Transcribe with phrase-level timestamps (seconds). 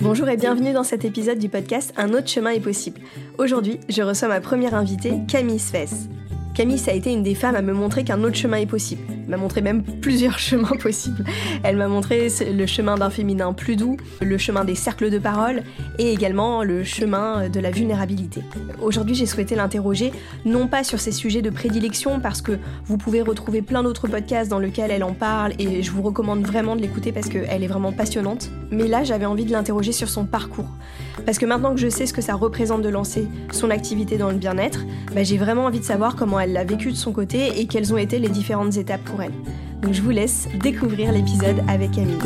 [0.00, 3.00] Bonjour et bienvenue dans cet épisode du podcast Un autre chemin est possible.
[3.36, 6.08] Aujourd'hui, je reçois ma première invitée, Camille Svess.
[6.58, 9.02] Camille, ça a été une des femmes à me montrer qu'un autre chemin est possible.
[9.08, 11.24] Elle m'a montré même plusieurs chemins possibles.
[11.62, 15.62] Elle m'a montré le chemin d'un féminin plus doux, le chemin des cercles de parole
[16.00, 18.42] et également le chemin de la vulnérabilité.
[18.82, 20.10] Aujourd'hui, j'ai souhaité l'interroger
[20.44, 24.50] non pas sur ses sujets de prédilection parce que vous pouvez retrouver plein d'autres podcasts
[24.50, 27.68] dans lesquels elle en parle et je vous recommande vraiment de l'écouter parce qu'elle est
[27.68, 28.50] vraiment passionnante.
[28.72, 30.68] Mais là, j'avais envie de l'interroger sur son parcours.
[31.24, 34.30] Parce que maintenant que je sais ce que ça représente de lancer son activité dans
[34.30, 34.80] le bien-être,
[35.14, 37.92] bah, j'ai vraiment envie de savoir comment elle l'a vécu de son côté et quelles
[37.92, 39.32] ont été les différentes étapes pour elle.
[39.82, 42.18] Donc je vous laisse découvrir l'épisode avec Camille.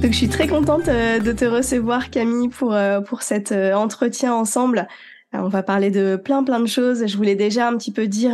[0.00, 3.74] Donc je suis très contente euh, de te recevoir Camille pour, euh, pour cet euh,
[3.74, 4.88] entretien ensemble.
[5.32, 7.06] On va parler de plein plein de choses.
[7.06, 8.32] Je voulais déjà un petit peu dire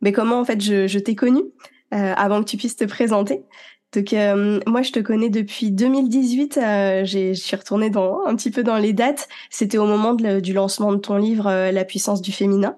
[0.00, 1.42] mais comment en fait je, je t'ai connue
[1.90, 3.42] avant que tu puisses te présenter.
[3.94, 4.14] Donc
[4.66, 6.58] moi je te connais depuis 2018.
[6.58, 9.28] Euh, je suis retournée dans un petit peu dans les dates.
[9.50, 12.76] C'était au moment du lancement de ton livre La puissance du féminin.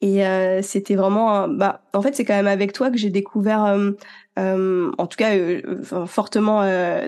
[0.00, 0.22] Et
[0.60, 3.60] c'était vraiment, bah, en fait, c'est quand même avec toi que j'ai découvert,
[4.36, 5.32] en tout cas,
[6.04, 6.60] fortement,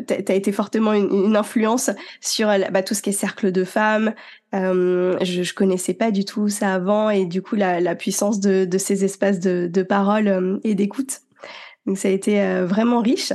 [0.06, 1.90] tu as été fortement une, influence
[2.22, 4.14] sur bah, tout ce qui est cercle de femmes.
[4.54, 8.64] je, je connaissais pas du tout ça avant, et du coup, la, la puissance de,
[8.64, 11.20] de ces espaces de, de parole et d'écoute.
[11.86, 13.32] Donc ça a été euh, vraiment riche.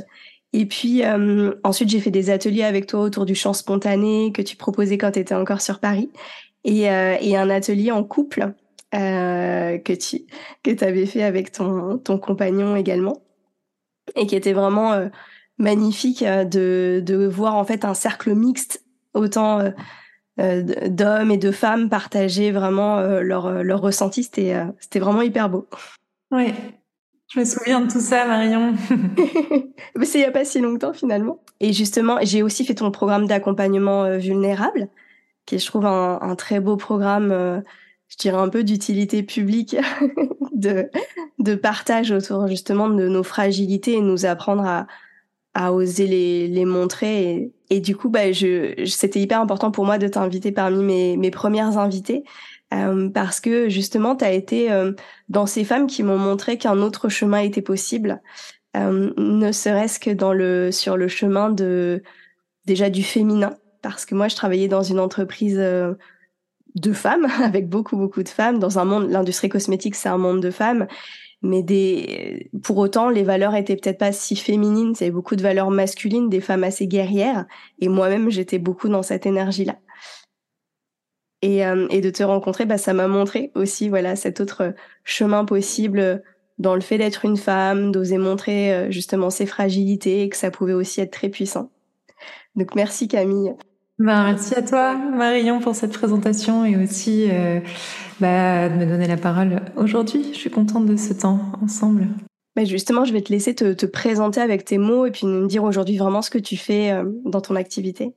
[0.53, 4.41] Et puis euh, ensuite, j'ai fait des ateliers avec toi autour du chant spontané que
[4.41, 6.11] tu proposais quand tu étais encore sur Paris.
[6.63, 8.53] Et, euh, et un atelier en couple
[8.93, 10.21] euh, que tu
[10.63, 13.21] que avais fait avec ton, ton compagnon également.
[14.15, 15.09] Et qui était vraiment
[15.57, 19.61] magnifique de, de voir en fait un cercle mixte, autant
[20.37, 24.23] d'hommes et de femmes partager vraiment leur, leur ressenti.
[24.23, 25.67] C'était c'était vraiment hyper beau.
[26.31, 26.53] Ouais,
[27.33, 28.73] je me souviens de tout ça, Marion.
[29.95, 31.41] Mais c'est il n'y a pas si longtemps finalement.
[31.61, 34.89] Et justement, j'ai aussi fait ton programme d'accompagnement euh, vulnérable,
[35.45, 37.61] qui est, je trouve, un, un très beau programme, euh,
[38.11, 39.77] je dirais un peu d'utilité publique,
[40.53, 40.89] de,
[41.39, 44.87] de partage autour justement de nos fragilités et nous apprendre à,
[45.53, 47.31] à oser les, les montrer.
[47.31, 51.17] Et, et du coup, bah, je, c'était hyper important pour moi de t'inviter parmi mes,
[51.17, 52.23] mes premières invitées
[52.73, 54.93] euh, parce que justement, tu as été euh,
[55.29, 58.21] dans ces femmes qui m'ont montré qu'un autre chemin était possible,
[58.77, 62.01] euh, ne serait-ce que dans le sur le chemin de
[62.65, 65.61] déjà du féminin, parce que moi, je travaillais dans une entreprise
[66.75, 70.41] de femmes, avec beaucoup beaucoup de femmes, dans un monde, l'industrie cosmétique, c'est un monde
[70.41, 70.87] de femmes,
[71.41, 74.93] mais des, pour autant, les valeurs étaient peut-être pas si féminines.
[74.95, 77.45] Il y avait beaucoup de valeurs masculines, des femmes assez guerrières,
[77.79, 79.77] et moi-même, j'étais beaucoup dans cette énergie-là.
[81.41, 85.43] Et, euh, et de te rencontrer, bah, ça m'a montré aussi voilà cet autre chemin
[85.43, 86.21] possible
[86.59, 90.51] dans le fait d'être une femme, d'oser montrer euh, justement ses fragilités et que ça
[90.51, 91.71] pouvait aussi être très puissant.
[92.55, 93.55] Donc merci Camille.
[93.99, 97.59] Ben, merci à toi Marion pour cette présentation et aussi euh,
[98.19, 100.29] bah, de me donner la parole aujourd'hui.
[100.33, 102.07] Je suis contente de ce temps ensemble.
[102.55, 105.47] Bah justement, je vais te laisser te, te, présenter avec tes mots et puis nous
[105.47, 106.93] dire aujourd'hui vraiment ce que tu fais
[107.25, 108.13] dans ton activité.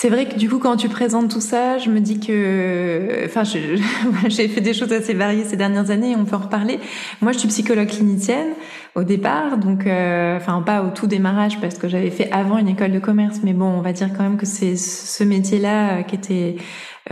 [0.00, 3.42] C'est vrai que du coup, quand tu présentes tout ça, je me dis que, enfin,
[4.28, 6.14] j'ai fait des choses assez variées ces dernières années.
[6.16, 6.78] On peut en reparler.
[7.20, 8.54] Moi, je suis psychologue clinicienne
[8.98, 12.68] au départ, donc, euh, enfin, pas au tout démarrage parce que j'avais fait avant une
[12.68, 16.02] école de commerce, mais bon, on va dire quand même que c'est ce métier-là euh,
[16.02, 16.56] qui était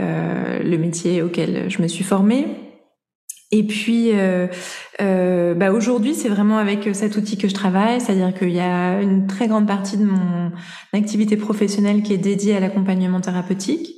[0.01, 2.45] euh, le métier auquel je me suis formée.
[3.53, 4.47] Et puis, euh,
[5.53, 9.25] bah aujourd'hui, c'est vraiment avec cet outil que je travaille, c'est-à-dire qu'il y a une
[9.25, 10.51] très grande partie de mon
[10.91, 13.95] activité professionnelle qui est dédiée à l'accompagnement thérapeutique.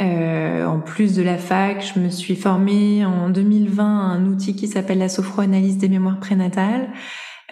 [0.00, 4.56] Euh, en plus de la fac, je me suis formée en 2020 à un outil
[4.56, 6.88] qui s'appelle la sophroanalyse des mémoires prénatales,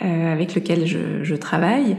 [0.02, 1.96] euh, avec lequel je, je travaille.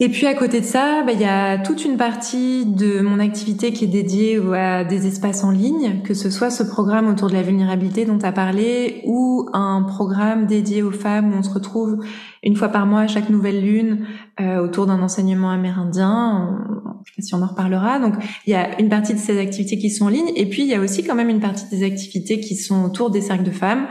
[0.00, 3.18] Et puis à côté de ça, bah, il y a toute une partie de mon
[3.18, 7.28] activité qui est dédiée à des espaces en ligne, que ce soit ce programme autour
[7.28, 11.42] de la vulnérabilité dont tu as parlé, ou un programme dédié aux femmes où on
[11.42, 11.98] se retrouve
[12.44, 14.06] une fois par mois, chaque nouvelle lune,
[14.40, 16.60] euh, autour d'un enseignement amérindien.
[17.08, 17.98] Je sais pas si on en reparlera.
[17.98, 18.14] Donc
[18.46, 20.68] il y a une partie de ces activités qui sont en ligne, et puis il
[20.68, 23.50] y a aussi quand même une partie des activités qui sont autour des cercles de
[23.50, 23.86] femmes.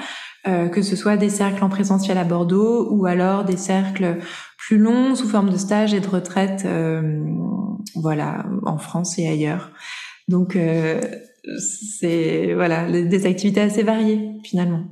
[0.47, 4.19] Euh, que ce soit des cercles en présentiel à Bordeaux ou alors des cercles
[4.57, 7.25] plus longs sous forme de stage et de retraite, euh,
[7.95, 9.71] voilà, en France et ailleurs.
[10.29, 11.01] Donc euh,
[11.59, 14.83] c'est voilà des activités assez variées finalement.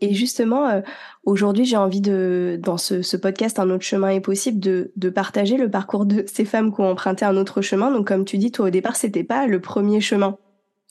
[0.00, 0.80] Et justement, euh,
[1.24, 5.10] aujourd'hui, j'ai envie de, dans ce, ce, podcast, un autre chemin est possible, de, de,
[5.10, 7.90] partager le parcours de ces femmes qui ont emprunté un autre chemin.
[7.90, 10.38] Donc, comme tu dis, toi, au départ, c'était pas le premier chemin.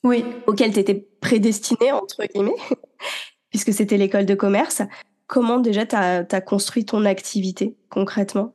[0.04, 0.24] Oui.
[0.48, 2.56] Auquel tu étais prédestiné, entre guillemets
[3.56, 4.81] puisque c'était l'école de commerce.
[5.28, 8.54] Comment déjà tu as, construit ton activité concrètement?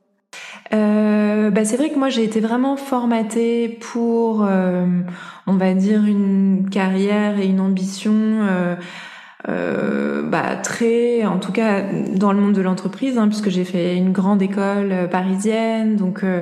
[0.73, 4.85] Euh, bah c'est vrai que moi j'ai été vraiment formatée pour, euh,
[5.47, 8.47] on va dire, une carrière et une ambition
[9.47, 11.83] euh, euh, bah, très, en tout cas
[12.15, 16.23] dans le monde de l'entreprise, hein, puisque j'ai fait une grande école euh, parisienne, donc
[16.23, 16.41] euh,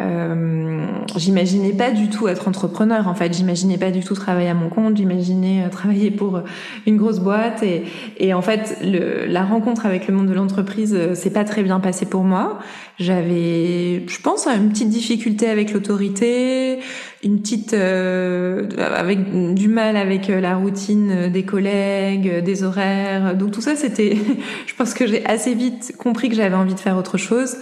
[0.00, 0.86] euh,
[1.16, 3.08] j'imaginais pas du tout être entrepreneur.
[3.08, 4.96] En fait, j'imaginais pas du tout travailler à mon compte.
[4.96, 6.40] J'imaginais travailler pour
[6.86, 7.62] une grosse boîte.
[7.62, 7.84] Et,
[8.16, 11.78] et en fait, le, la rencontre avec le monde de l'entreprise, c'est pas très bien
[11.78, 12.58] passé pour moi.
[12.98, 16.78] J'avais, je pense, une petite difficulté avec l'autorité,
[17.22, 23.36] une petite, euh, avec du mal avec la routine des collègues, des horaires.
[23.36, 24.16] Donc tout ça, c'était,
[24.66, 27.56] je pense que j'ai assez vite compris que j'avais envie de faire autre chose.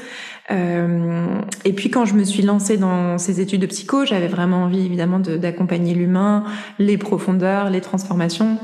[0.50, 1.26] Euh,
[1.64, 4.84] et puis quand je me suis lancée dans ces études de psycho, j'avais vraiment envie
[4.84, 6.44] évidemment d'accompagner l'humain,
[6.78, 8.58] les profondeurs, les transformations.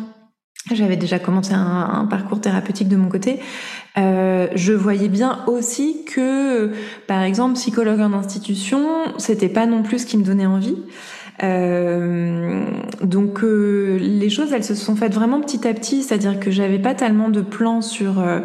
[0.72, 3.38] J'avais déjà commencé un, parcours thérapeutique de mon côté.
[3.98, 6.72] Euh, je voyais bien aussi que,
[7.06, 8.84] par exemple, psychologue en institution,
[9.16, 10.76] c'était pas non plus ce qui me donnait envie.
[11.42, 12.64] Euh,
[13.02, 16.78] donc euh, les choses, elles se sont faites vraiment petit à petit, c'est-à-dire que j'avais
[16.78, 18.40] pas tellement de plans sur euh,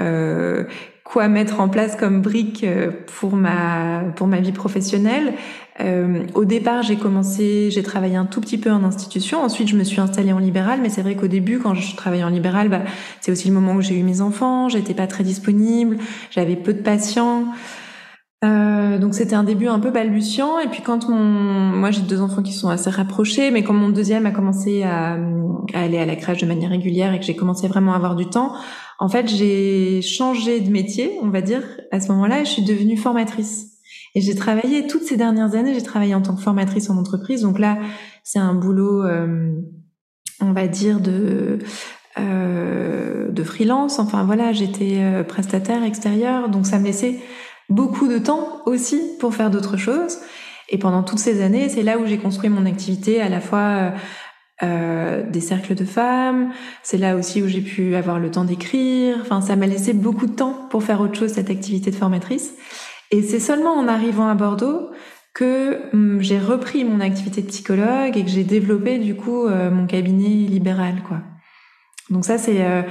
[0.00, 0.64] euh
[1.04, 5.34] quoi mettre en place comme brique euh, pour ma pour ma vie professionnelle.
[5.80, 9.42] Euh, au départ, j'ai commencé, j'ai travaillé un tout petit peu en institution.
[9.42, 10.80] Ensuite, je me suis installée en libéral.
[10.82, 12.82] Mais c'est vrai qu'au début, quand je travaillais en libéral, bah,
[13.20, 14.68] c'est aussi le moment où j'ai eu mes enfants.
[14.68, 15.98] J'étais pas très disponible.
[16.30, 17.44] J'avais peu de patients.
[18.44, 20.58] Euh, donc c'était un début un peu balbutiant.
[20.58, 23.88] Et puis quand mon, moi j'ai deux enfants qui sont assez rapprochés, mais quand mon
[23.88, 25.16] deuxième a commencé à,
[25.72, 28.14] à aller à la crèche de manière régulière et que j'ai commencé vraiment à avoir
[28.14, 28.52] du temps,
[28.98, 31.62] en fait, j'ai changé de métier, on va dire,
[31.92, 33.75] à ce moment-là, et je suis devenue formatrice.
[34.16, 37.42] Et j'ai travaillé toutes ces dernières années, j'ai travaillé en tant que formatrice en entreprise.
[37.42, 37.76] Donc là,
[38.24, 39.52] c'est un boulot, euh,
[40.40, 41.58] on va dire, de
[42.18, 43.98] euh, de freelance.
[43.98, 47.18] Enfin voilà, j'étais euh, prestataire extérieur, donc ça me laissait
[47.68, 50.16] beaucoup de temps aussi pour faire d'autres choses.
[50.70, 53.92] Et pendant toutes ces années, c'est là où j'ai construit mon activité à la fois
[54.62, 56.50] euh, des cercles de femmes.
[56.82, 59.18] C'est là aussi où j'ai pu avoir le temps d'écrire.
[59.20, 62.54] Enfin, ça m'a laissé beaucoup de temps pour faire autre chose, cette activité de formatrice.
[63.10, 64.90] Et c'est seulement en arrivant à Bordeaux
[65.34, 69.70] que hum, j'ai repris mon activité de psychologue et que j'ai développé du coup euh,
[69.70, 71.18] mon cabinet libéral, quoi.
[72.08, 72.82] Donc ça, c'est, euh,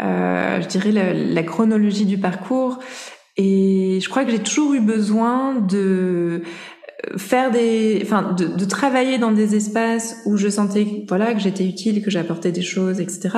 [0.00, 2.78] euh je dirais, la, la, chronologie du parcours.
[3.36, 6.42] Et je crois que j'ai toujours eu besoin de
[7.16, 11.64] faire des, enfin, de, de, travailler dans des espaces où je sentais, voilà, que j'étais
[11.64, 13.30] utile, que j'apportais des choses, etc.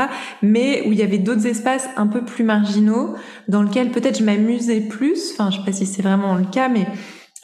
[0.42, 3.14] Mais où il y avait d'autres espaces un peu plus marginaux,
[3.49, 5.33] dans lesquels peut-être je m'amusais plus.
[5.33, 6.87] Enfin, je sais pas si c'est vraiment le cas, mais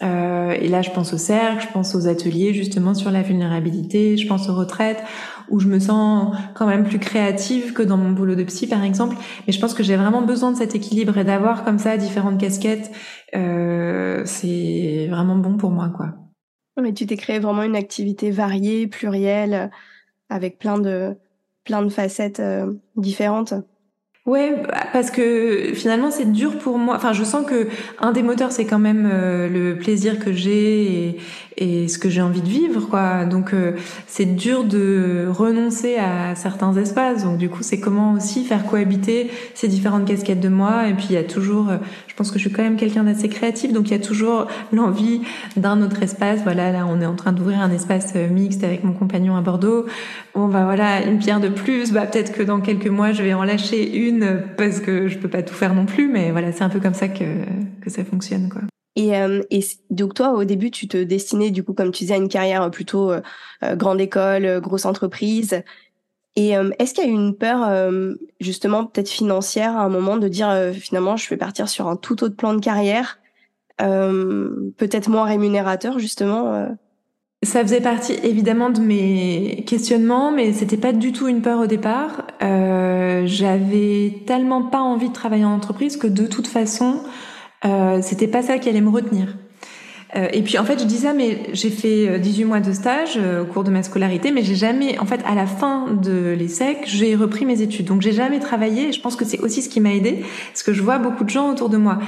[0.03, 4.17] euh, et là, je pense au cercle, je pense aux ateliers justement sur la vulnérabilité,
[4.17, 5.03] je pense aux retraites
[5.51, 8.85] où je me sens quand même plus créative que dans mon boulot de psy, par
[8.85, 9.17] exemple.
[9.47, 12.41] Mais je pense que j'ai vraiment besoin de cet équilibre et d'avoir comme ça différentes
[12.41, 12.91] casquettes.
[13.35, 16.15] Euh, c'est vraiment bon pour moi, quoi.
[16.81, 19.71] Mais tu t'es créé vraiment une activité variée, plurielle,
[20.29, 21.17] avec plein de
[21.65, 23.53] plein de facettes euh, différentes.
[24.29, 24.55] Ouais,
[24.93, 26.97] parce que finalement c'est dur pour moi.
[26.97, 27.67] Enfin, je sens que
[27.99, 31.19] un des moteurs c'est quand même euh, le plaisir que j'ai et,
[31.57, 33.25] et, ce que j'ai envie de vivre, quoi.
[33.25, 33.73] Donc euh,
[34.07, 37.25] c'est dur de renoncer à certains espaces.
[37.25, 40.89] Donc du coup, c'est comment aussi faire cohabiter ces différentes casquettes de moi.
[40.89, 43.05] Et puis il y a toujours, euh, je pense que je suis quand même quelqu'un
[43.05, 45.23] d'assez créatif, donc il y a toujours l'envie
[45.57, 46.41] d'un autre espace.
[46.45, 49.87] Voilà, là on est en train d'ouvrir un espace mixte avec mon compagnon à Bordeaux.
[50.35, 51.93] Bon bah voilà, une pierre de plus.
[51.93, 54.18] Bah peut-être que dans quelques mois je vais en lâcher une
[54.57, 56.95] parce que je peux pas tout faire non plus, mais voilà, c'est un peu comme
[56.95, 57.25] ça que,
[57.81, 58.63] que ça fonctionne, quoi.
[58.97, 59.13] Et,
[59.51, 62.29] et, donc toi, au début, tu te destinais du coup, comme tu disais, à une
[62.29, 63.13] carrière plutôt
[63.63, 65.63] grande école, grosse entreprise.
[66.35, 67.93] Et est-ce qu'il y a eu une peur,
[68.41, 72.25] justement, peut-être financière, à un moment, de dire finalement, je vais partir sur un tout
[72.25, 73.21] autre plan de carrière,
[73.79, 76.77] peut-être moins rémunérateur, justement
[77.43, 81.67] ça faisait partie évidemment de mes questionnements, mais c'était pas du tout une peur au
[81.67, 82.27] départ.
[82.43, 87.01] Euh, J'avais tellement pas envie de travailler en entreprise que de toute façon,
[87.65, 89.37] euh, c'était pas ça qui allait me retenir.
[90.17, 92.73] Euh, et puis en fait, je dis ça, mais j'ai fait 18 euh, mois de
[92.73, 95.87] stage euh, au cours de ma scolarité, mais j'ai jamais, en fait, à la fin
[95.93, 97.87] de l'ESSEC, j'ai repris mes études.
[97.87, 98.89] Donc j'ai jamais travaillé.
[98.89, 101.25] Et je pense que c'est aussi ce qui m'a aidé, parce que je vois beaucoup
[101.25, 101.99] de gens autour de moi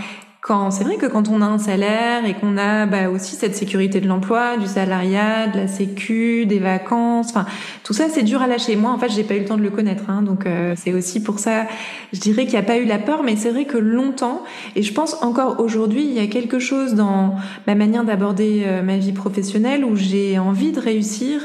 [0.43, 3.55] quand c'est vrai que quand on a un salaire et qu'on a bah, aussi cette
[3.55, 7.45] sécurité de l'emploi, du salariat, de la sécu, des vacances, enfin
[7.85, 8.75] tout ça c'est dur à lâcher.
[8.77, 10.95] Moi en fait j'ai pas eu le temps de le connaître, hein, donc euh, c'est
[10.95, 11.67] aussi pour ça
[12.13, 14.43] je dirais qu'il n'y a pas eu la peur, mais c'est vrai que longtemps
[14.77, 18.83] et je pense encore aujourd'hui il y a quelque chose dans ma manière d'aborder euh,
[18.83, 21.43] ma vie professionnelle où j'ai envie de réussir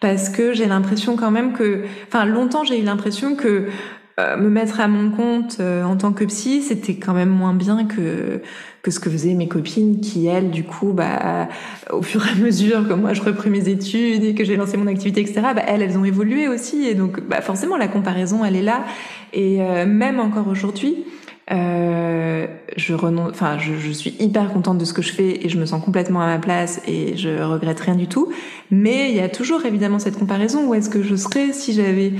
[0.00, 3.68] parce que j'ai l'impression quand même que, enfin longtemps j'ai eu l'impression que
[4.18, 7.52] euh, me mettre à mon compte euh, en tant que psy, c'était quand même moins
[7.52, 8.40] bien que
[8.80, 11.48] que ce que faisaient mes copines qui elles du coup bah
[11.90, 14.76] au fur et à mesure que moi je repris mes études et que j'ai lancé
[14.76, 16.86] mon activité etc bah elles elles ont évolué aussi.
[16.86, 18.84] Et donc bah forcément la comparaison elle est là.
[19.34, 21.04] Et euh, même encore aujourd'hui
[21.52, 25.48] euh, je renonce, enfin, je, je, suis hyper contente de ce que je fais et
[25.48, 28.32] je me sens complètement à ma place et je regrette rien du tout.
[28.70, 30.66] Mais il y a toujours évidemment cette comparaison.
[30.66, 32.14] Où est-ce que je serais si j'avais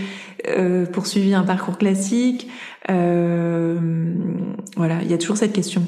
[0.46, 2.48] euh, poursuivi un parcours classique
[2.88, 4.14] euh,
[4.76, 5.82] Voilà, il y a toujours cette question.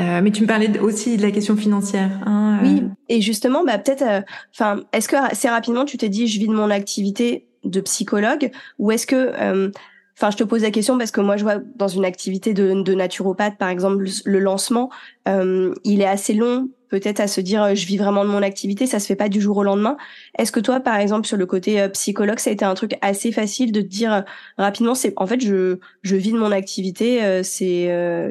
[0.00, 2.10] Euh, mais tu me parlais aussi de la question financière.
[2.26, 6.40] Hein, oui, et justement, bah peut-être, enfin, est-ce que assez rapidement tu t'es dit, je
[6.40, 9.70] vis de mon activité de psychologue, ou est-ce que
[10.16, 12.82] Enfin, je te pose la question parce que moi, je vois dans une activité de,
[12.82, 14.90] de naturopathe, par exemple, le lancement,
[15.28, 18.42] euh, il est assez long, peut-être à se dire, euh, je vis vraiment de mon
[18.42, 19.96] activité, ça se fait pas du jour au lendemain.
[20.38, 22.96] Est-ce que toi, par exemple, sur le côté euh, psychologue, ça a été un truc
[23.00, 24.20] assez facile de te dire euh,
[24.56, 27.86] rapidement, c'est en fait, je je vis de mon activité, c'est,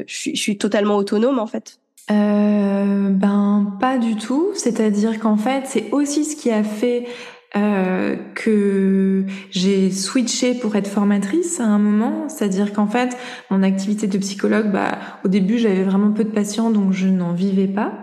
[0.08, 1.80] je suis, je suis totalement autonome en fait?
[2.12, 4.50] Euh, ben pas du tout.
[4.56, 7.06] C'est-à-dire qu'en fait, c'est aussi ce qui a fait
[7.56, 13.16] euh, que j'ai switché pour être formatrice à un moment, c'est-à-dire qu'en fait,
[13.52, 17.34] mon activité de psychologue, bah, au début, j'avais vraiment peu de patients, donc je n'en
[17.34, 17.94] vivais pas.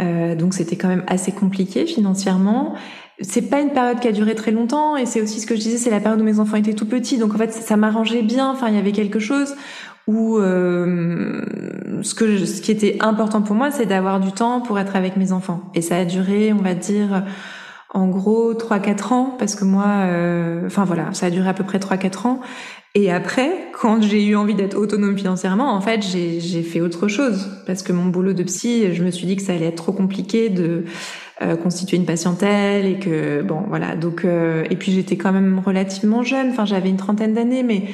[0.00, 2.74] Euh, donc c'était quand même assez compliqué financièrement.
[3.20, 5.60] C'est pas une période qui a duré très longtemps, et c'est aussi ce que je
[5.60, 8.22] disais, c'est la période où mes enfants étaient tout petits, donc en fait ça m'arrangeait
[8.22, 8.50] bien.
[8.50, 9.54] Enfin, il y avait quelque chose
[10.08, 11.44] où euh,
[12.02, 15.16] ce que ce qui était important pour moi, c'est d'avoir du temps pour être avec
[15.16, 17.22] mes enfants, et ça a duré, on va dire
[17.92, 21.64] en gros 3-4 ans parce que moi, euh, enfin voilà, ça a duré à peu
[21.64, 22.40] près 3-4 ans.
[22.94, 27.50] Et après, quand j'ai eu envie d'être autonome financièrement, en fait, j'ai fait autre chose
[27.66, 29.92] parce que mon boulot de psy, je me suis dit que ça allait être trop
[29.92, 30.84] compliqué de
[31.40, 33.96] euh, constituer une patientèle et que bon voilà.
[33.96, 37.84] Donc euh, et puis j'étais quand même relativement jeune, enfin j'avais une trentaine d'années, mais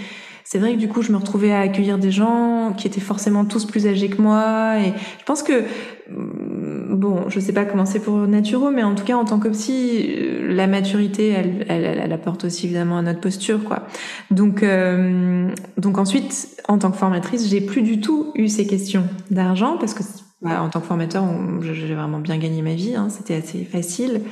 [0.51, 3.45] c'est vrai que du coup, je me retrouvais à accueillir des gens qui étaient forcément
[3.45, 4.79] tous plus âgés que moi.
[4.79, 5.65] Et je pense que,
[6.11, 9.49] bon, je sais pas comment c'est pour Naturo, mais en tout cas, en tant que
[9.49, 13.87] psy, euh, la maturité, elle, elle, elle apporte aussi évidemment à notre posture, quoi.
[14.31, 19.05] Donc, euh, donc ensuite, en tant que formatrice, j'ai plus du tout eu ces questions
[19.31, 20.03] d'argent parce que,
[20.43, 21.25] bah, en tant que formateur,
[21.63, 22.95] j'ai vraiment bien gagné ma vie.
[22.95, 24.23] Hein, C'était assez facile.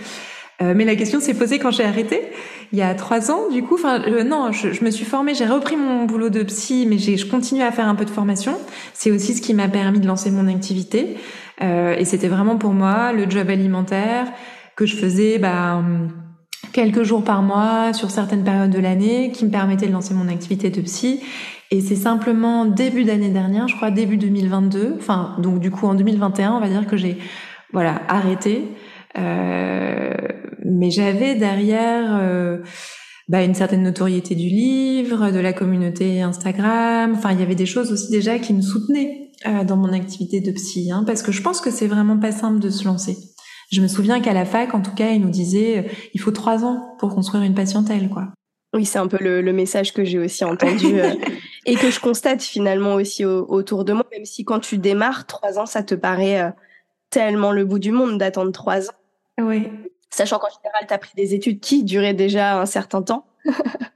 [0.63, 2.23] Euh, mais la question s'est posée quand j'ai arrêté,
[2.73, 3.75] il y a trois ans, du coup.
[3.75, 6.99] Enfin, euh, non, je, je, me suis formée, j'ai repris mon boulot de psy, mais
[6.99, 8.57] je continue à faire un peu de formation.
[8.95, 11.17] C'est aussi ce qui m'a permis de lancer mon activité.
[11.63, 14.27] Euh, et c'était vraiment pour moi le job alimentaire
[14.77, 15.83] que je faisais bah,
[16.73, 20.29] quelques jours par mois sur certaines périodes de l'année qui me permettait de lancer mon
[20.29, 21.21] activité de psy.
[21.71, 25.95] Et c'est simplement début d'année dernière, je crois début 2022, enfin donc du coup en
[25.95, 27.19] 2021, on va dire que j'ai
[27.73, 28.69] voilà arrêté.
[29.19, 30.15] Euh,
[30.65, 32.59] mais j'avais derrière euh,
[33.29, 37.15] bah, une certaine notoriété du livre, de la communauté Instagram.
[37.17, 40.41] Enfin, il y avait des choses aussi déjà qui me soutenaient euh, dans mon activité
[40.41, 43.19] de psy, hein, parce que je pense que c'est vraiment pas simple de se lancer.
[43.71, 46.31] Je me souviens qu'à la fac, en tout cas, ils nous disaient euh, il faut
[46.31, 48.29] trois ans pour construire une patientèle, quoi.
[48.75, 51.15] Oui, c'est un peu le, le message que j'ai aussi entendu euh,
[51.67, 55.59] et que je constate finalement aussi autour de moi, même si quand tu démarres, trois
[55.59, 56.53] ans, ça te paraît
[57.11, 58.95] tellement le bout du monde d'attendre trois ans.
[59.39, 59.69] Oui.
[60.11, 63.27] Sachant qu'en général, tu as pris des études qui duraient déjà un certain temps.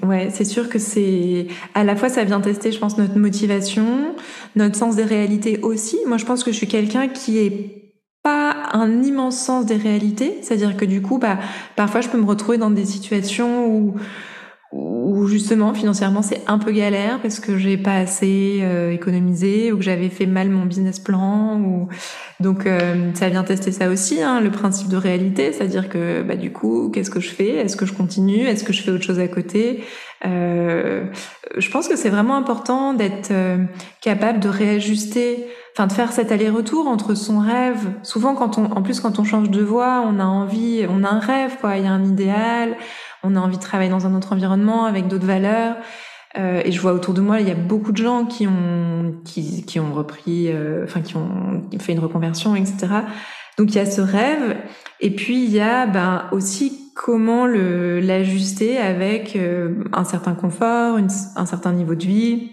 [0.00, 4.14] Ouais, c'est sûr que c'est à la fois ça vient tester, je pense, notre motivation,
[4.56, 5.98] notre sens des réalités aussi.
[6.06, 10.38] Moi, je pense que je suis quelqu'un qui est pas un immense sens des réalités,
[10.40, 11.38] c'est-à-dire que du coup, bah,
[11.76, 13.96] parfois, je peux me retrouver dans des situations où
[14.72, 19.76] où justement financièrement c'est un peu galère parce que j'ai pas assez euh, économisé ou
[19.76, 21.88] que j'avais fait mal mon business plan ou
[22.40, 25.52] donc euh, ça vient tester ça aussi hein, le principe de réalité.
[25.52, 27.50] C'est-à-dire que bah du coup qu'est-ce que je fais?
[27.50, 28.46] Est-ce que je continue?
[28.46, 29.84] Est-ce que je fais autre chose à côté?
[30.24, 31.04] Euh,
[31.58, 33.32] je pense que c'est vraiment important d'être
[34.00, 37.90] capable de réajuster enfin de faire cet aller-retour entre son rêve.
[38.02, 41.08] Souvent quand on en plus quand on change de voie on a envie on a
[41.08, 41.76] un rêve quoi.
[41.76, 42.76] Il y a un idéal
[43.22, 45.76] on a envie de travailler dans un autre environnement avec d'autres valeurs.
[46.38, 49.14] Euh, et je vois autour de moi, il y a beaucoup de gens qui ont
[49.24, 52.88] qui, qui ont repris, euh, enfin qui ont fait une reconversion, etc.
[53.58, 54.56] Donc il y a ce rêve,
[55.00, 60.98] et puis il y a ben aussi comment le l'ajuster avec euh, un certain confort,
[61.36, 62.52] un certain niveau de vie,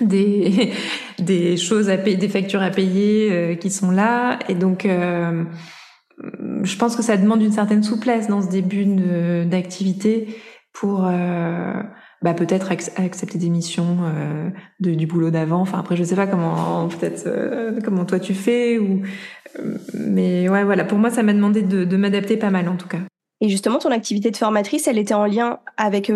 [0.00, 0.72] des
[1.18, 4.86] des choses à payer, des factures à payer qui sont là, et donc
[6.62, 8.86] je pense que ça demande une certaine souplesse dans ce début
[9.46, 10.28] d'activité
[10.78, 11.82] pour euh,
[12.22, 15.60] bah, peut-être accepter des missions euh, de, du boulot d'avant.
[15.60, 19.02] Enfin après je sais pas comment peut-être euh, comment toi tu fais ou
[19.94, 22.88] mais ouais voilà pour moi ça m'a demandé de, de m'adapter pas mal en tout
[22.88, 23.00] cas.
[23.40, 26.12] Et justement ton activité de formatrice elle était en lien avec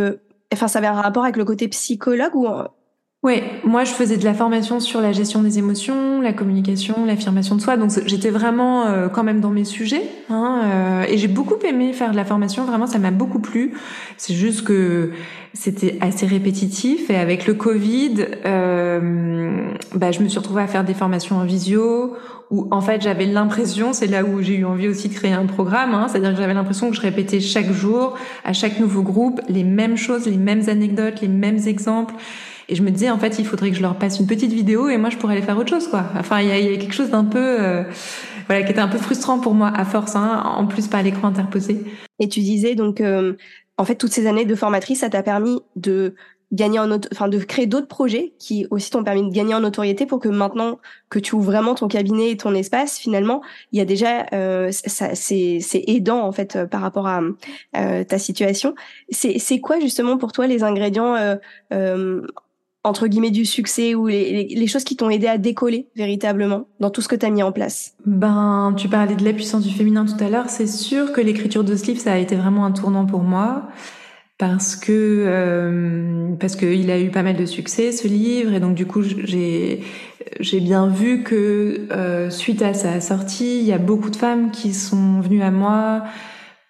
[0.53, 2.47] enfin ça avait un rapport avec le côté psychologue ou
[3.23, 7.55] oui, moi je faisais de la formation sur la gestion des émotions, la communication, l'affirmation
[7.55, 11.29] de soi, donc j'étais vraiment euh, quand même dans mes sujets, hein, euh, et j'ai
[11.29, 13.75] beaucoup aimé faire de la formation, vraiment ça m'a beaucoup plu.
[14.17, 15.11] C'est juste que
[15.53, 20.85] c'était assez répétitif, et avec le Covid, euh, bah, je me suis retrouvée à faire
[20.85, 22.15] des formations en visio,
[22.51, 25.45] où en fait j'avais l'impression, c'est là où j'ai eu envie aussi de créer un
[25.45, 28.15] programme, hein, c'est-à-dire que j'avais l'impression que je répétais chaque jour,
[28.47, 32.15] à chaque nouveau groupe, les mêmes choses, les mêmes anecdotes, les mêmes exemples.
[32.71, 34.89] Et je me disais, en fait, il faudrait que je leur passe une petite vidéo
[34.89, 36.05] et moi, je pourrais aller faire autre chose, quoi.
[36.17, 37.83] Enfin, il y a, y a, quelque chose d'un peu, euh,
[38.47, 41.29] voilà, qui était un peu frustrant pour moi à force, hein, en plus par l'écran
[41.29, 41.85] interposé.
[42.21, 43.35] Et tu disais donc, euh,
[43.77, 46.15] en fait, toutes ces années de formatrice, ça t'a permis de
[46.53, 50.05] gagner en enfin de créer d'autres projets qui aussi t'ont permis de gagner en notoriété
[50.05, 53.83] pour que maintenant que tu ouvres vraiment ton cabinet et ton espace finalement il y
[53.83, 57.21] a déjà euh, ça c'est c'est aidant en fait par rapport à
[57.77, 58.75] euh, ta situation
[59.11, 61.15] c'est c'est quoi justement pour toi les ingrédients
[61.73, 62.23] euh,
[62.83, 67.03] entre guillemets du succès ou les, choses qui t'ont aidé à décoller véritablement dans tout
[67.03, 67.95] ce que tu as mis en place?
[68.07, 70.49] Ben, tu parlais de la puissance du féminin tout à l'heure.
[70.49, 73.69] C'est sûr que l'écriture de ce livre, ça a été vraiment un tournant pour moi
[74.39, 78.75] parce que euh, parce qu'il a eu pas mal de succès ce livre et donc
[78.75, 79.83] du coup j'ai
[80.41, 84.51] j'ai bien vu que euh, suite à sa sortie, il y a beaucoup de femmes
[84.51, 86.05] qui sont venues à moi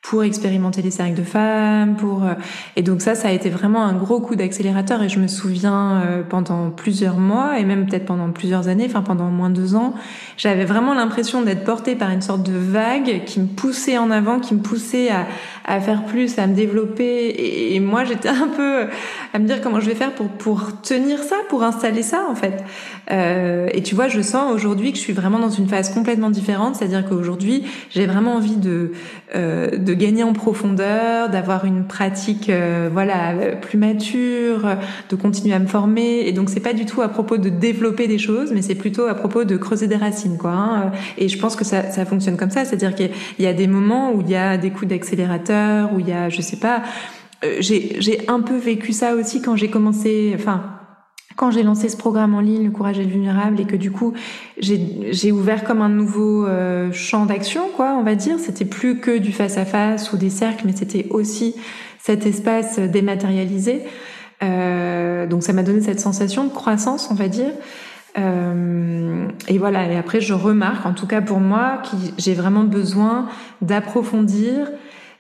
[0.03, 2.35] pour expérimenter les cercles de femmes, pour euh,
[2.75, 5.03] et donc ça, ça a été vraiment un gros coup d'accélérateur.
[5.03, 9.03] Et je me souviens euh, pendant plusieurs mois et même peut-être pendant plusieurs années, enfin
[9.03, 9.95] pendant moins deux ans,
[10.39, 14.41] j'avais vraiment l'impression d'être portée par une sorte de vague qui me poussait en avant,
[14.41, 15.27] qui me poussait à,
[15.71, 17.75] à faire plus, à me développer.
[17.75, 18.87] Et, moi, j'étais un peu
[19.33, 22.35] à me dire comment je vais faire pour pour tenir ça, pour installer ça en
[22.35, 22.65] fait.
[23.11, 26.31] Euh, et tu vois, je sens aujourd'hui que je suis vraiment dans une phase complètement
[26.31, 28.93] différente, c'est-à-dire qu'aujourd'hui, j'ai vraiment envie de,
[29.35, 34.77] euh, de gagner en profondeur, d'avoir une pratique euh, voilà plus mature,
[35.09, 36.27] de continuer à me former.
[36.27, 39.07] Et donc, c'est pas du tout à propos de développer des choses, mais c'est plutôt
[39.07, 40.51] à propos de creuser des racines, quoi.
[40.51, 40.93] Hein.
[41.19, 44.13] Et je pense que ça, ça fonctionne comme ça, c'est-à-dire qu'il y a des moments
[44.13, 45.60] où il y a des coups d'accélérateur,
[45.93, 46.83] où il y a, je sais pas,
[47.45, 50.63] euh, j'ai un peu vécu ça aussi quand j'ai commencé, enfin
[51.37, 54.13] quand j'ai lancé ce programme en ligne, le courage est vulnérable, et que du coup
[54.59, 58.39] j'ai ouvert comme un nouveau euh, champ d'action, quoi, on va dire.
[58.39, 61.55] C'était plus que du face à face ou des cercles, mais c'était aussi
[61.99, 63.85] cet espace dématérialisé.
[64.43, 67.53] Euh, donc ça m'a donné cette sensation de croissance, on va dire.
[68.19, 69.91] Euh, et voilà.
[69.91, 73.29] Et après, je remarque, en tout cas pour moi, que j'ai vraiment besoin
[73.63, 74.69] d'approfondir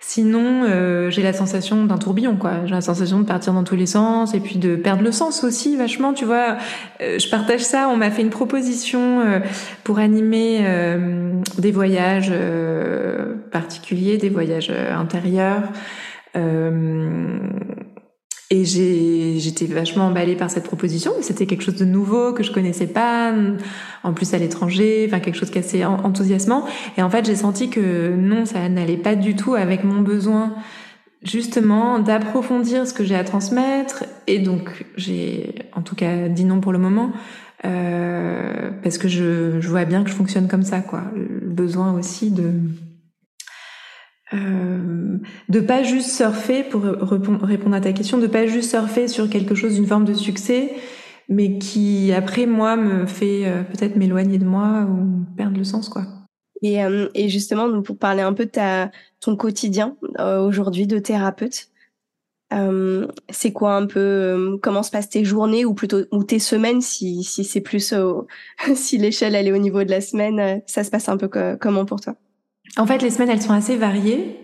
[0.02, 2.64] Sinon, euh, j'ai la sensation d'un tourbillon, quoi.
[2.64, 5.44] J'ai la sensation de partir dans tous les sens et puis de perdre le sens
[5.44, 6.14] aussi, vachement.
[6.14, 6.56] Tu vois,
[7.02, 7.90] euh, je partage ça.
[7.90, 9.40] On m'a fait une proposition euh,
[9.84, 10.64] pour animer
[11.58, 12.32] des voyages
[13.52, 15.64] particuliers, des voyages intérieurs.
[18.52, 21.12] Et j'étais vachement emballée par cette proposition.
[21.20, 23.32] C'était quelque chose de nouveau que je connaissais pas,
[24.02, 26.64] en plus à l'étranger, enfin quelque chose qui assez enthousiasmant.
[26.98, 30.54] Et en fait, j'ai senti que non, ça n'allait pas du tout avec mon besoin
[31.22, 34.04] justement d'approfondir ce que j'ai à transmettre.
[34.26, 37.12] Et donc, j'ai en tout cas dit non pour le moment.
[37.64, 41.02] Euh, parce que je, je vois bien que je fonctionne comme ça, quoi.
[41.14, 42.50] Le besoin aussi de
[44.32, 49.28] euh, de pas juste surfer pour répondre à ta question, de pas juste surfer sur
[49.28, 50.72] quelque chose d'une forme de succès,
[51.28, 55.88] mais qui après moi me fait euh, peut-être m'éloigner de moi ou perdre le sens
[55.88, 56.04] quoi.
[56.62, 58.90] Et, euh, et justement pour parler un peu de ta
[59.20, 61.68] ton quotidien euh, aujourd'hui de thérapeute,
[63.30, 67.22] c'est quoi un peu comment se passent tes journées ou plutôt ou tes semaines si
[67.22, 67.94] si c'est plus
[68.74, 71.28] si l'échelle elle est au niveau de la semaine, ça se passe un peu
[71.60, 72.16] comment pour toi?
[72.76, 74.36] En fait, les semaines elles sont assez variées.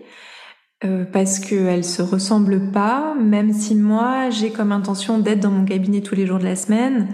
[0.85, 5.65] Euh, parce qu'elles se ressemblent pas, même si moi j'ai comme intention d'être dans mon
[5.65, 7.07] cabinet tous les jours de la semaine.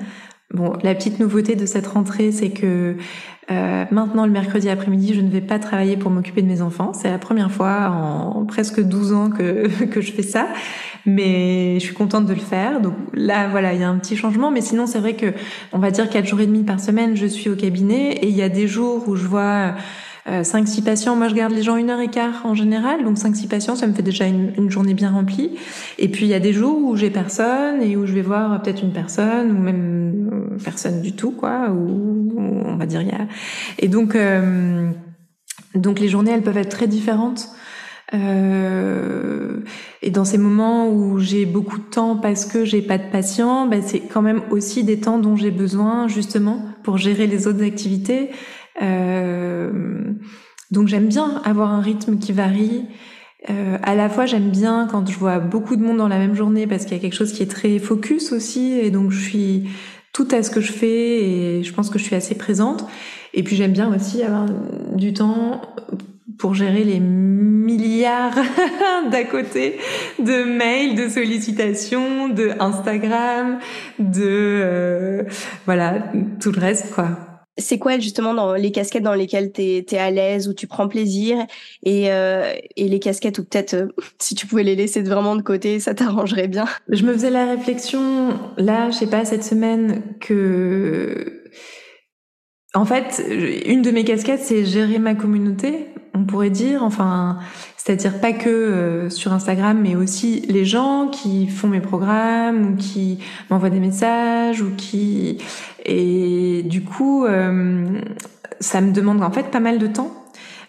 [0.53, 2.97] Bon, la petite nouveauté de cette rentrée, c'est que
[3.51, 6.91] euh, maintenant, le mercredi après-midi, je ne vais pas travailler pour m'occuper de mes enfants.
[6.91, 10.47] C'est la première fois en presque 12 ans que, que je fais ça.
[11.05, 12.81] Mais je suis contente de le faire.
[12.81, 14.51] Donc là, voilà, il y a un petit changement.
[14.51, 15.33] Mais sinon, c'est vrai que,
[15.71, 18.11] on va dire 4 jours et demi par semaine, je suis au cabinet.
[18.11, 19.75] Et il y a des jours où je vois...
[20.25, 23.17] 5-6 euh, patients, moi je garde les gens une heure et quart en général, donc
[23.17, 25.51] 5-6 patients, ça me fait déjà une, journée bien remplie.
[25.99, 28.61] Et puis il y a des jours où j'ai personne et où je vais voir
[28.61, 32.33] peut-être une personne ou même personne du tout, quoi, ou,
[32.65, 33.27] on va dire il y a.
[33.79, 34.89] Et donc, euh,
[35.75, 37.49] donc les journées, elles peuvent être très différentes.
[38.13, 39.61] Euh,
[40.01, 43.65] et dans ces moments où j'ai beaucoup de temps parce que j'ai pas de patients,
[43.65, 47.63] ben c'est quand même aussi des temps dont j'ai besoin justement pour gérer les autres
[47.63, 48.29] activités.
[48.81, 49.71] Euh,
[50.71, 52.85] donc j'aime bien avoir un rythme qui varie.
[53.49, 56.35] Euh, à la fois, j'aime bien quand je vois beaucoup de monde dans la même
[56.35, 59.19] journée parce qu'il y a quelque chose qui est très focus aussi, et donc je
[59.19, 59.69] suis
[60.13, 62.85] tout à ce que je fais et je pense que je suis assez présente.
[63.33, 64.45] Et puis j'aime bien aussi avoir
[64.95, 65.61] du temps
[66.37, 68.35] pour gérer les milliards
[69.11, 69.77] d'à côté
[70.19, 73.59] de mails, de sollicitations, de Instagram,
[73.99, 75.23] de euh,
[75.65, 75.95] voilà
[76.39, 80.09] tout le reste quoi c'est quoi justement dans les casquettes dans lesquelles tu es, à
[80.09, 81.37] l'aise, où tu prends plaisir,
[81.83, 83.87] et, euh, et les casquettes où peut-être euh,
[84.19, 86.65] si tu pouvais les laisser vraiment de côté, ça t'arrangerait bien.
[86.89, 91.41] Je me faisais la réflexion, là, je sais pas, cette semaine, que...
[92.75, 93.23] En fait,
[93.67, 97.37] une de mes casquettes, c'est gérer ma communauté, on pourrait dire, enfin,
[97.77, 102.75] c'est-à-dire pas que euh, sur Instagram, mais aussi les gens qui font mes programmes ou
[102.75, 105.39] qui m'envoient des messages ou qui
[105.83, 107.85] et du coup, euh,
[108.59, 110.11] ça me demande en fait pas mal de temps.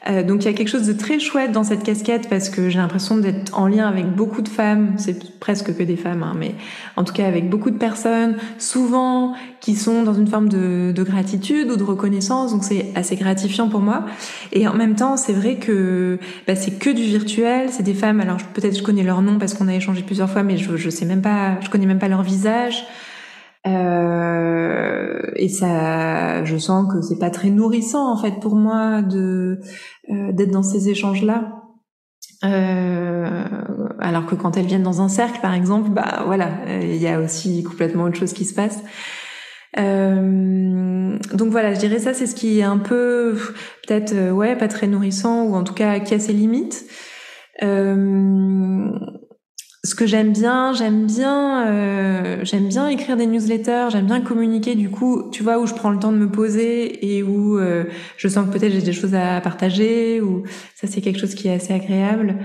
[0.07, 2.69] Euh, donc il y a quelque chose de très chouette dans cette casquette parce que
[2.69, 6.35] j'ai l'impression d'être en lien avec beaucoup de femmes, c'est presque que des femmes, hein,
[6.39, 6.55] mais
[6.97, 11.03] en tout cas avec beaucoup de personnes, souvent qui sont dans une forme de, de
[11.03, 14.05] gratitude ou de reconnaissance, donc c'est assez gratifiant pour moi.
[14.53, 18.21] Et en même temps, c'est vrai que bah, c'est que du virtuel, c'est des femmes,
[18.21, 20.91] alors peut-être je connais leur nom parce qu'on a échangé plusieurs fois, mais je, je
[20.91, 22.85] sais même pas, je connais même pas leur visage.
[23.67, 29.61] Euh, et ça, je sens que c'est pas très nourrissant en fait pour moi de
[30.11, 31.61] euh, d'être dans ces échanges-là.
[32.45, 33.45] Euh,
[34.01, 36.51] alors que quand elles viennent dans un cercle, par exemple, bah voilà,
[36.83, 38.83] il y a aussi complètement autre chose qui se passe.
[39.79, 43.37] Euh, donc voilà, je dirais ça, c'est ce qui est un peu
[43.87, 46.85] peut-être euh, ouais pas très nourrissant ou en tout cas qui a ses limites.
[47.63, 48.91] Euh,
[49.85, 54.75] ce que j'aime bien, j'aime bien, euh, j'aime bien écrire des newsletters, j'aime bien communiquer.
[54.75, 57.85] Du coup, tu vois où je prends le temps de me poser et où euh,
[58.17, 60.23] je sens que peut-être j'ai des choses à partager.
[60.23, 60.45] Ou
[60.75, 62.39] ça, c'est quelque chose qui est assez agréable.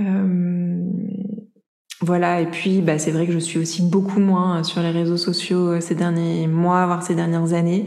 [0.00, 0.82] Euh,
[2.02, 2.42] voilà.
[2.42, 5.68] Et puis, bah, c'est vrai que je suis aussi beaucoup moins sur les réseaux sociaux
[5.68, 7.86] euh, ces derniers mois, voire ces dernières années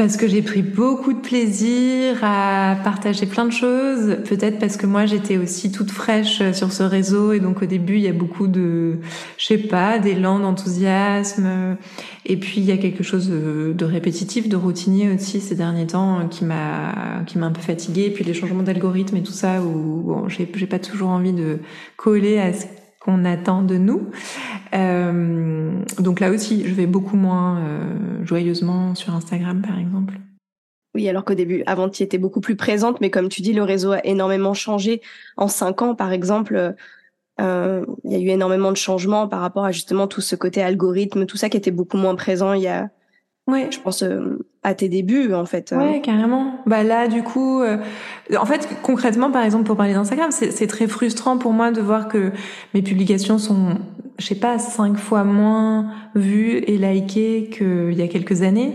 [0.00, 4.16] parce que j'ai pris beaucoup de plaisir à partager plein de choses.
[4.26, 7.96] Peut-être parce que moi j'étais aussi toute fraîche sur ce réseau et donc au début
[7.96, 8.94] il y a beaucoup de,
[9.36, 11.76] je sais pas, d'élan, d'enthousiasme.
[12.24, 16.28] Et puis il y a quelque chose de, répétitif, de routinier aussi ces derniers temps
[16.28, 18.06] qui m'a qui m'a un peu fatiguée.
[18.06, 21.34] Et puis les changements d'algorithme et tout ça où bon, j'ai j'ai pas toujours envie
[21.34, 21.58] de
[21.98, 22.64] coller à ce
[23.00, 24.10] qu'on attend de nous.
[24.74, 30.14] Euh, donc là aussi, je vais beaucoup moins euh, joyeusement sur Instagram, par exemple.
[30.94, 33.62] Oui, alors qu'au début, avant, tu étais beaucoup plus présente, mais comme tu dis, le
[33.62, 35.00] réseau a énormément changé.
[35.36, 36.74] En cinq ans, par exemple,
[37.40, 40.62] euh, il y a eu énormément de changements par rapport à justement tout ce côté
[40.62, 42.90] algorithme, tout ça qui était beaucoup moins présent il y a,
[43.46, 43.68] Ouais.
[43.70, 44.04] Je pense
[44.62, 45.74] à tes débuts en fait.
[45.76, 46.60] Ouais, carrément.
[46.66, 47.78] Bah là, du coup, euh,
[48.38, 52.08] en fait, concrètement, par exemple, pour parler d'Instagram, c'est très frustrant pour moi de voir
[52.08, 52.32] que
[52.74, 53.78] mes publications sont,
[54.18, 58.74] je sais pas, cinq fois moins vues et likées qu'il y a quelques années.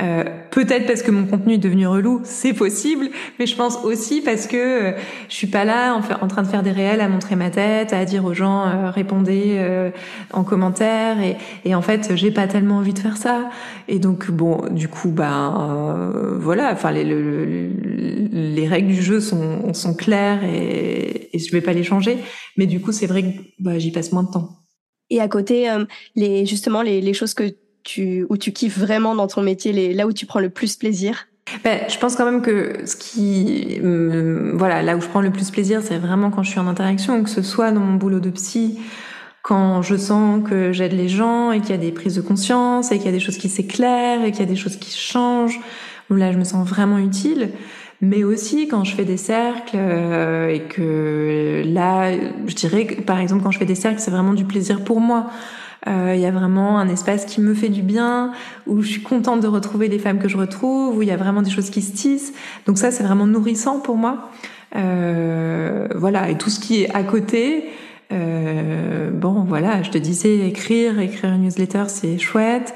[0.00, 4.20] Euh, peut-être parce que mon contenu est devenu relou, c'est possible, mais je pense aussi
[4.20, 4.92] parce que euh,
[5.28, 7.92] je suis pas là en, en, train de faire des réels, à montrer ma tête,
[7.92, 9.90] à dire aux gens euh, répondez euh,
[10.32, 13.50] en commentaire, et, et, en fait j'ai pas tellement envie de faire ça.
[13.88, 19.94] Et donc bon, du coup ben voilà, enfin les, les règles du jeu sont, sont
[19.94, 22.18] claires et, et je vais pas les changer,
[22.56, 24.50] mais du coup c'est vrai que bah, j'y passe moins de temps.
[25.10, 25.68] Et à côté,
[26.16, 27.54] les justement les, les choses que
[27.88, 30.76] tu, où tu kiffes vraiment dans ton métier, les, là où tu prends le plus
[30.76, 31.26] plaisir?
[31.64, 35.50] Ben, je pense quand même que ce qui, voilà, là où je prends le plus
[35.50, 38.28] plaisir, c'est vraiment quand je suis en interaction, que ce soit dans mon boulot de
[38.28, 38.78] psy,
[39.42, 42.92] quand je sens que j'aide les gens et qu'il y a des prises de conscience
[42.92, 44.94] et qu'il y a des choses qui s'éclairent et qu'il y a des choses qui
[44.94, 45.58] changent,
[46.10, 47.50] où là je me sens vraiment utile.
[48.02, 52.12] Mais aussi quand je fais des cercles euh, et que là,
[52.46, 55.00] je dirais que par exemple quand je fais des cercles, c'est vraiment du plaisir pour
[55.00, 55.30] moi.
[55.88, 58.32] Euh, il y a vraiment un espace qui me fait du bien,
[58.66, 61.16] où je suis contente de retrouver les femmes que je retrouve, où il y a
[61.16, 62.32] vraiment des choses qui se tissent.
[62.66, 64.30] Donc ça, c'est vraiment nourrissant pour moi.
[64.76, 67.70] Euh, voilà, et tout ce qui est à côté,
[68.12, 72.74] euh, bon, voilà, je te disais écrire, écrire une newsletter, c'est chouette.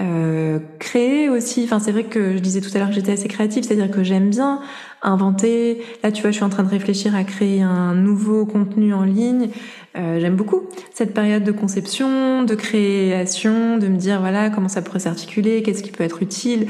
[0.00, 3.28] Euh, créer aussi, enfin c'est vrai que je disais tout à l'heure que j'étais assez
[3.28, 4.60] créative, c'est-à-dire que j'aime bien
[5.02, 5.82] inventer.
[6.02, 9.04] Là, tu vois, je suis en train de réfléchir à créer un nouveau contenu en
[9.04, 9.50] ligne.
[9.96, 10.62] Euh, j'aime beaucoup
[10.94, 15.82] cette période de conception, de création, de me dire voilà comment ça pourrait s'articuler, qu'est-ce
[15.82, 16.68] qui peut être utile.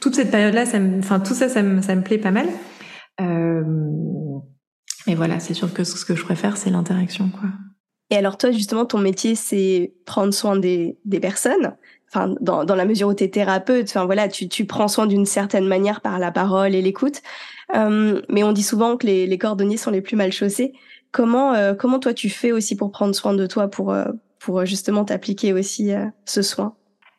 [0.00, 0.64] Toute cette période-là,
[0.98, 2.46] enfin tout ça, ça me, ça me plaît pas mal.
[3.20, 3.62] Euh,
[5.06, 7.50] et voilà, c'est sûr que ce que je préfère, c'est l'interaction, quoi.
[8.10, 11.74] Et alors toi, justement, ton métier, c'est prendre soin des, des personnes?
[12.08, 15.06] Enfin, dans, dans la mesure où tu es thérapeute, enfin voilà, tu, tu prends soin
[15.06, 17.22] d'une certaine manière par la parole et l'écoute.
[17.74, 20.72] Euh, mais on dit souvent que les, les cordonniers sont les plus mal chaussés.
[21.12, 24.06] Comment, euh, comment toi tu fais aussi pour prendre soin de toi, pour, euh,
[24.38, 25.92] pour justement t'appliquer aussi
[26.24, 26.74] ce soin?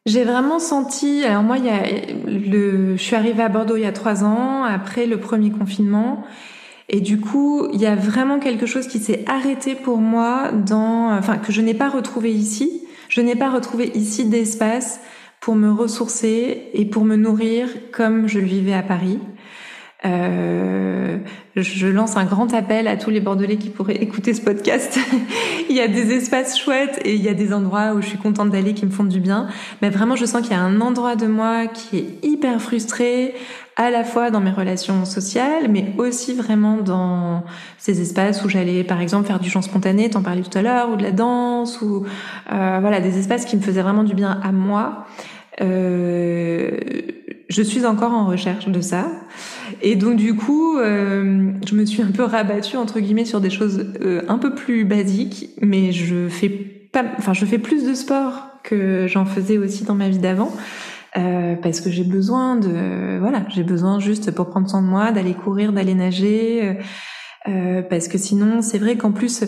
[0.06, 1.24] J'ai vraiment senti.
[1.24, 1.82] Alors moi, il y a
[2.28, 6.24] le, je suis arrivée à Bordeaux il y a trois ans après le premier confinement,
[6.90, 11.12] et du coup, il y a vraiment quelque chose qui s'est arrêté pour moi dans,
[11.18, 12.84] enfin, que je n'ai pas retrouvé ici.
[13.10, 15.00] Je n'ai pas retrouvé ici d'espace
[15.40, 19.20] pour me ressourcer et pour me nourrir comme je le vivais à Paris.
[20.06, 21.18] Euh,
[21.56, 25.00] je lance un grand appel à tous les Bordelais qui pourraient écouter ce podcast.
[25.70, 28.18] il y a des espaces chouettes et il y a des endroits où je suis
[28.18, 29.48] contente d'aller qui me font du bien.
[29.82, 33.34] Mais vraiment, je sens qu'il y a un endroit de moi qui est hyper frustré,
[33.78, 37.44] à la fois dans mes relations sociales, mais aussi vraiment dans
[37.78, 40.90] ces espaces où j'allais, par exemple, faire du chant spontané, t'en parlais tout à l'heure,
[40.92, 42.06] ou de la danse, ou
[42.54, 45.06] euh, voilà, des espaces qui me faisaient vraiment du bien à moi.
[45.62, 46.78] Euh,
[47.50, 49.08] je suis encore en recherche de ça.
[49.82, 53.50] Et donc du coup, euh, je me suis un peu rabattue entre guillemets sur des
[53.50, 57.94] choses euh, un peu plus basiques, mais je fais pas, enfin je fais plus de
[57.94, 60.52] sport que j'en faisais aussi dans ma vie d'avant.
[61.18, 65.14] Euh, parce que j'ai besoin de voilà j'ai besoin juste pour prendre soin de moi
[65.14, 66.78] d'aller courir d'aller nager
[67.48, 69.46] euh, parce que sinon c'est vrai qu'en plus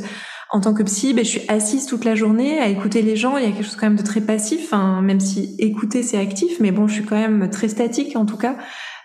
[0.50, 3.38] en tant que psy, ben, je suis assise toute la journée à écouter les gens.
[3.38, 6.18] Il y a quelque chose quand même de très passif, hein, même si écouter c'est
[6.18, 8.58] actif, mais bon, je suis quand même très statique en tout cas.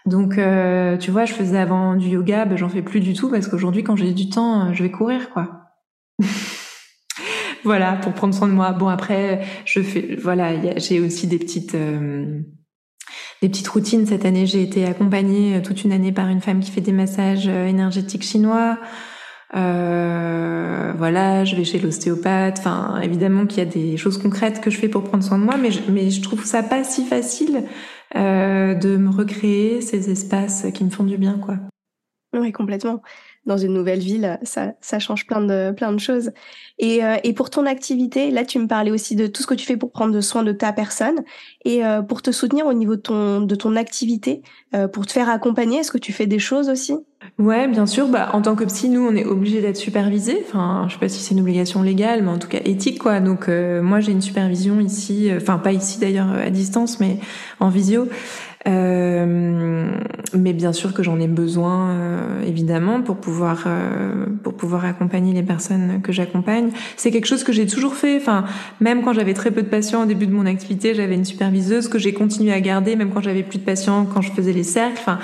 [0.07, 3.31] Donc, euh, tu vois, je faisais avant du yoga, ben, j'en fais plus du tout
[3.31, 5.71] parce qu'aujourd'hui, quand j'ai du temps, euh, je vais courir, quoi.
[7.65, 8.73] voilà, pour prendre soin de moi.
[8.73, 11.75] Bon, après, je fais, voilà, j'ai aussi des petites.
[11.75, 12.41] Euh,
[13.43, 14.07] des petites routines.
[14.07, 17.49] Cette année, j'ai été accompagnée toute une année par une femme qui fait des massages
[17.49, 18.79] énergétiques chinois.
[19.55, 22.59] Euh, voilà, je vais chez l'ostéopathe.
[22.59, 25.45] Enfin, évidemment qu'il y a des choses concrètes que je fais pour prendre soin de
[25.45, 27.65] moi, mais je, mais je trouve ça pas si facile
[28.17, 31.57] euh, de me recréer ces espaces qui me font du bien, quoi.
[32.35, 33.03] Oui, complètement
[33.45, 36.31] dans une nouvelle ville, ça, ça change plein de, plein de choses.
[36.79, 39.55] Et, euh, et pour ton activité, là, tu me parlais aussi de tout ce que
[39.55, 41.25] tu fais pour prendre soin de ta personne
[41.65, 44.43] et euh, pour te soutenir au niveau de ton, de ton activité,
[44.75, 45.79] euh, pour te faire accompagner.
[45.79, 46.95] Est-ce que tu fais des choses aussi?
[47.39, 48.09] Ouais, bien sûr.
[48.09, 50.45] Bah, en tant que psy, nous, on est obligé d'être supervisé.
[50.47, 53.21] Enfin, je sais pas si c'est une obligation légale, mais en tout cas éthique, quoi.
[53.21, 57.19] Donc, moi, j'ai une supervision ici, enfin pas ici d'ailleurs à distance, mais
[57.61, 58.09] en visio.
[58.69, 59.91] Euh,
[60.35, 65.33] mais bien sûr que j'en ai besoin euh, évidemment pour pouvoir euh, pour pouvoir accompagner
[65.33, 66.71] les personnes que j'accompagne.
[66.97, 68.17] C'est quelque chose que j'ai toujours fait.
[68.17, 68.45] Enfin,
[68.81, 71.89] même quand j'avais très peu de patients au début de mon activité, j'avais une superviseuse
[71.89, 74.63] que j'ai continué à garder, même quand j'avais plus de patients, quand je faisais les
[74.63, 74.99] cercles.
[75.01, 75.19] Enfin,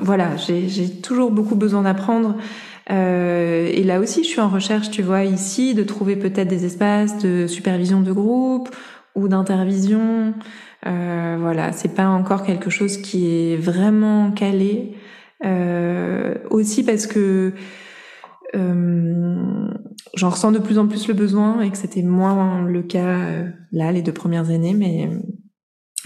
[0.00, 2.36] voilà, j'ai toujours beaucoup besoin d'apprendre.
[2.88, 7.18] et là aussi, je suis en recherche, tu vois, ici, de trouver peut-être des espaces
[7.18, 8.70] de supervision de groupe
[9.14, 10.34] ou d'intervision.
[10.86, 14.94] Euh, voilà, c'est pas encore quelque chose qui est vraiment calé.
[15.44, 17.52] Euh, aussi parce que
[18.54, 19.68] euh,
[20.14, 23.92] j'en ressens de plus en plus le besoin et que c'était moins le cas là
[23.92, 25.10] les deux premières années, mais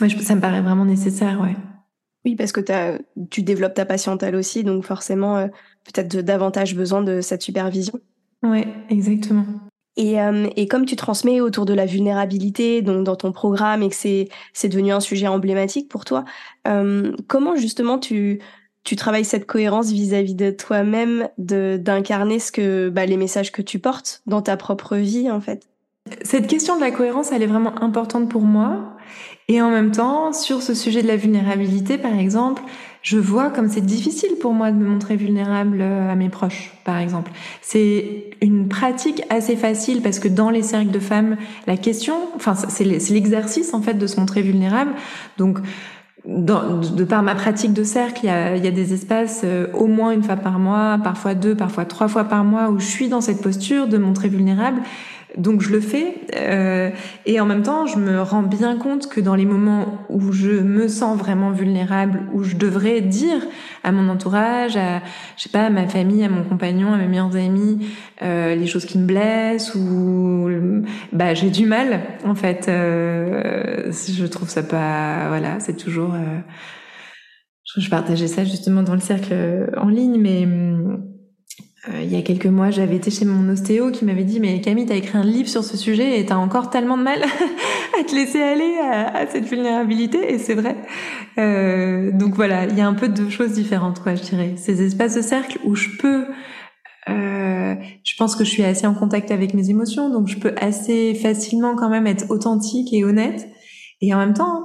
[0.00, 1.54] ouais, ça me paraît vraiment nécessaire, ouais.
[2.24, 2.98] Oui, parce que as,
[3.30, 5.48] tu développes ta patientèle aussi, donc forcément
[5.84, 8.00] peut-être davantage besoin de cette supervision.
[8.42, 9.44] Ouais, exactement.
[9.96, 13.88] Et, euh, et, comme tu transmets autour de la vulnérabilité donc dans ton programme et
[13.88, 16.24] que c'est devenu un sujet emblématique pour toi,
[16.68, 18.40] euh, comment justement tu
[18.82, 23.78] tu travailles cette cohérence vis-à-vis de toi-même, d'incarner ce que bah, les messages que tu
[23.78, 25.68] portes dans ta propre vie en fait?
[26.22, 28.96] Cette question de la cohérence, elle est vraiment importante pour moi.
[29.48, 32.62] Et en même temps, sur ce sujet de la vulnérabilité, par exemple,
[33.02, 36.98] je vois comme c'est difficile pour moi de me montrer vulnérable à mes proches, par
[36.98, 37.30] exemple.
[37.62, 41.36] C'est une pratique assez facile parce que dans les cercles de femmes,
[41.66, 44.92] la question, enfin, c'est l'exercice en fait de se montrer vulnérable.
[45.38, 45.60] Donc,
[46.26, 49.66] de par ma pratique de cercle, il y a, il y a des espaces euh,
[49.72, 52.84] au moins une fois par mois, parfois deux, parfois trois fois par mois où je
[52.84, 54.82] suis dans cette posture de montrer vulnérable.
[55.36, 56.90] Donc je le fais euh,
[57.24, 60.50] et en même temps je me rends bien compte que dans les moments où je
[60.50, 63.40] me sens vraiment vulnérable, où je devrais dire
[63.84, 65.00] à mon entourage, à
[65.36, 67.86] je sais pas à ma famille, à mon compagnon, à mes meilleurs amis,
[68.22, 70.48] euh, les choses qui me blessent ou
[71.12, 72.68] bah j'ai du mal en fait.
[72.68, 76.40] Euh, je trouve ça pas voilà c'est toujours euh,
[77.76, 79.34] je partageais ça justement dans le cercle
[79.76, 80.46] en ligne mais
[81.88, 84.60] euh, il y a quelques mois, j'avais été chez mon ostéo qui m'avait dit mais
[84.60, 87.22] Camille, t'as écrit un livre sur ce sujet et t'as encore tellement de mal
[87.98, 90.76] à te laisser aller à, cette vulnérabilité et c'est vrai.
[91.38, 94.54] Euh, donc voilà, il y a un peu de choses différentes quoi, je dirais.
[94.56, 96.26] Ces espaces de cercle où je peux
[97.08, 100.54] euh, je pense que je suis assez en contact avec mes émotions, donc je peux
[100.60, 103.48] assez facilement quand même être authentique et honnête.
[104.02, 104.64] Et en même temps,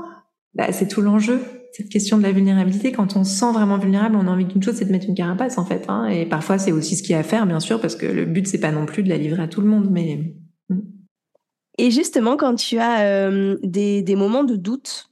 [0.53, 1.41] bah, c'est tout l'enjeu
[1.75, 4.63] cette question de la vulnérabilité, quand on se sent vraiment vulnérable, on a envie d'une
[4.63, 5.83] chose, c'est de mettre une carapace en fait.
[5.89, 8.05] Hein, et parfois, c'est aussi ce qu'il y a à faire, bien sûr, parce que
[8.05, 10.35] le but, c'est pas non plus de la livrer à tout le monde, mais.
[10.69, 10.79] Hmm.
[11.77, 15.09] Et justement, quand tu as euh, des, moments de doute,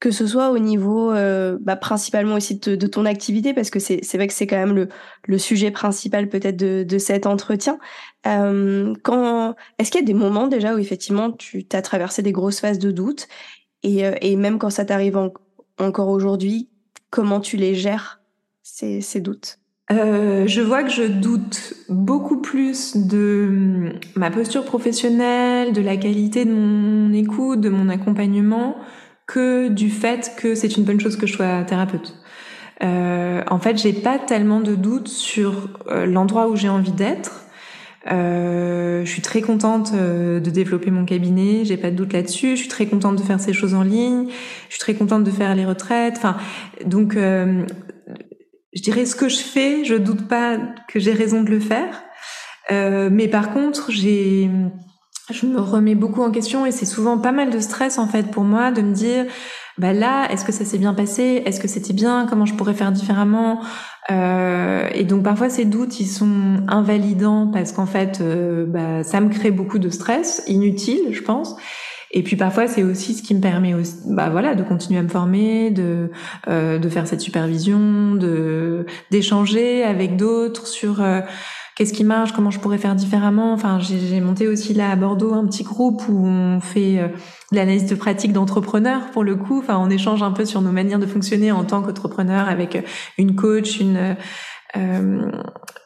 [0.00, 4.14] que ce soit au niveau euh, bah, principalement aussi de, ton activité, parce que c'est
[4.14, 4.88] vrai que c'est quand même
[5.26, 7.78] le, sujet principal peut-être de, cet entretien.
[8.26, 12.32] Euh, quand Est-ce qu'il y a des moments déjà où effectivement tu as traversé des
[12.32, 13.28] grosses phases de doute
[13.82, 15.32] et même quand ça t'arrive en,
[15.78, 16.68] encore aujourd'hui,
[17.10, 18.20] comment tu les gères,
[18.62, 19.58] ces, ces doutes?
[19.90, 25.96] Euh, je vois que je doute beaucoup plus de hum, ma posture professionnelle, de la
[25.96, 28.76] qualité de mon écoute, de mon accompagnement,
[29.26, 32.14] que du fait que c'est une bonne chose que je sois thérapeute.
[32.82, 37.44] Euh, en fait, j'ai pas tellement de doutes sur euh, l'endroit où j'ai envie d'être.
[38.10, 42.56] Euh, je suis très contente euh, de développer mon cabinet, j'ai pas de doute là-dessus.
[42.56, 44.26] Je suis très contente de faire ces choses en ligne.
[44.68, 46.14] Je suis très contente de faire les retraites.
[46.16, 46.36] Enfin,
[46.84, 47.64] donc, euh,
[48.74, 52.02] je dirais ce que je fais, je doute pas que j'ai raison de le faire.
[52.70, 54.50] Euh, mais par contre, j'ai,
[55.30, 58.30] je me remets beaucoup en question et c'est souvent pas mal de stress en fait
[58.30, 59.26] pour moi de me dire,
[59.78, 61.42] bah là, est-ce que ça s'est bien passé?
[61.44, 62.26] Est-ce que c'était bien?
[62.28, 63.60] Comment je pourrais faire différemment?
[64.10, 69.20] Euh, Et donc parfois ces doutes, ils sont invalidants parce qu'en fait, euh, bah, ça
[69.20, 71.56] me crée beaucoup de stress inutile, je pense.
[72.14, 75.02] Et puis parfois c'est aussi ce qui me permet aussi, bah voilà, de continuer à
[75.02, 76.10] me former, de
[76.46, 81.20] euh, de faire cette supervision, de d'échanger avec d'autres sur euh,
[81.82, 83.52] qu'est-ce qui marche, comment je pourrais faire différemment.
[83.52, 87.08] Enfin, j'ai monté aussi là à Bordeaux un petit groupe où on fait euh,
[87.50, 89.58] de l'analyse de pratique d'entrepreneurs pour le coup.
[89.58, 92.82] Enfin, on échange un peu sur nos manières de fonctionner en tant qu'entrepreneur avec euh,
[93.18, 94.14] une coach, une
[94.76, 95.30] euh,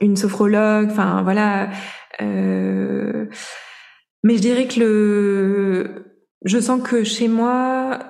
[0.02, 0.90] une sophrologue.
[0.90, 1.70] Enfin, voilà.
[2.20, 8.00] Mais je dirais que le, je sens que chez moi.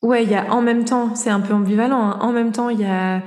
[0.00, 2.00] Ouais, il y a en même temps, c'est un peu ambivalent.
[2.00, 2.18] Hein.
[2.22, 3.20] En même temps, il y a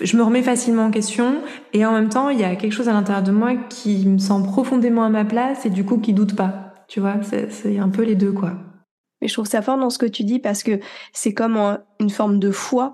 [0.00, 1.36] je me remets facilement en question
[1.72, 4.18] et en même temps il y a quelque chose à l'intérieur de moi qui me
[4.18, 6.74] sent profondément à ma place et du coup qui doute pas.
[6.88, 8.54] Tu vois c'est un peu les deux quoi.
[9.20, 10.80] Mais je trouve ça fort dans ce que tu dis parce que
[11.12, 12.92] c'est comme une forme de foi.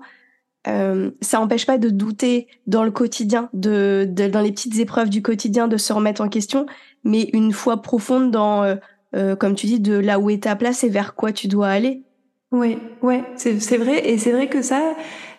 [0.67, 5.21] Euh, ça n'empêche pas de douter dans le quotidien de, dans les petites épreuves du
[5.21, 6.67] quotidien de se remettre en question
[7.03, 8.75] mais une foi profonde dans euh,
[9.13, 11.67] euh, comme tu dis de là où est ta place et vers quoi tu dois
[11.67, 12.03] aller.
[12.53, 14.07] Oui ouais c'est vrai.
[14.09, 14.95] Et c'est vrai que ça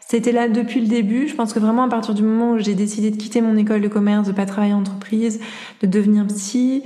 [0.06, 1.28] c'était là depuis le début.
[1.28, 3.80] Je pense que vraiment à partir du moment où j'ai décidé de quitter mon école
[3.80, 5.40] de commerce, de pas travailler en entreprise,
[5.82, 6.82] de devenir psy,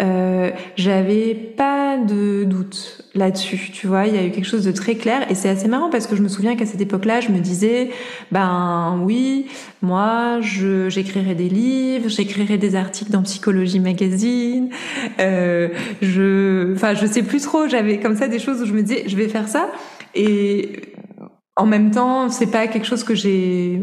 [0.00, 4.06] euh, j'avais pas de doute là-dessus, tu vois.
[4.06, 6.14] Il y a eu quelque chose de très clair et c'est assez marrant parce que
[6.14, 7.90] je me souviens qu'à cette époque-là, je me disais,
[8.30, 9.46] ben oui,
[9.82, 14.68] moi, je j'écrirai des livres, j'écrirai des articles dans Psychologie Magazine.
[15.18, 15.68] Euh,
[16.00, 17.66] je, enfin, je sais plus trop.
[17.66, 19.68] J'avais comme ça des choses où je me disais, je vais faire ça.
[20.14, 20.87] Et
[21.58, 23.82] en même temps, c'est pas quelque chose que j'ai.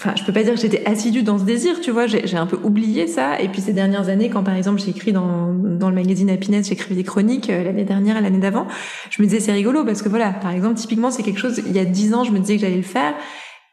[0.00, 2.06] Enfin, je peux pas dire que j'étais assidue dans ce désir, tu vois.
[2.06, 3.40] J'ai un peu oublié ça.
[3.40, 6.68] Et puis ces dernières années, quand par exemple j'ai écrit dans, dans le magazine Happiness,
[6.68, 8.66] j'écrivais des chroniques euh, l'année dernière et l'année d'avant,
[9.10, 11.60] je me disais c'est rigolo parce que voilà, par exemple, typiquement c'est quelque chose.
[11.66, 13.14] Il y a dix ans, je me disais que j'allais le faire,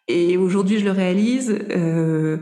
[0.08, 1.58] et aujourd'hui je le réalise.
[1.72, 2.38] Euh,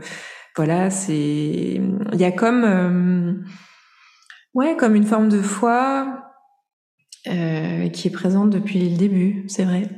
[0.56, 1.14] voilà, c'est.
[1.14, 2.64] Il y a comme.
[2.64, 3.32] Euh,
[4.54, 6.24] ouais, comme une forme de foi
[7.28, 9.88] euh, qui est présente depuis le début, c'est vrai.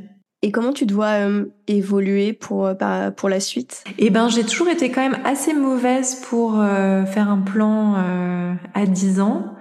[0.45, 3.85] Et comment tu dois euh, évoluer pour, euh, pour la suite?
[3.99, 7.95] Eh ben, j'ai toujours été quand même assez mauvaise pour euh, faire un plan
[8.75, 9.55] à 10 ans.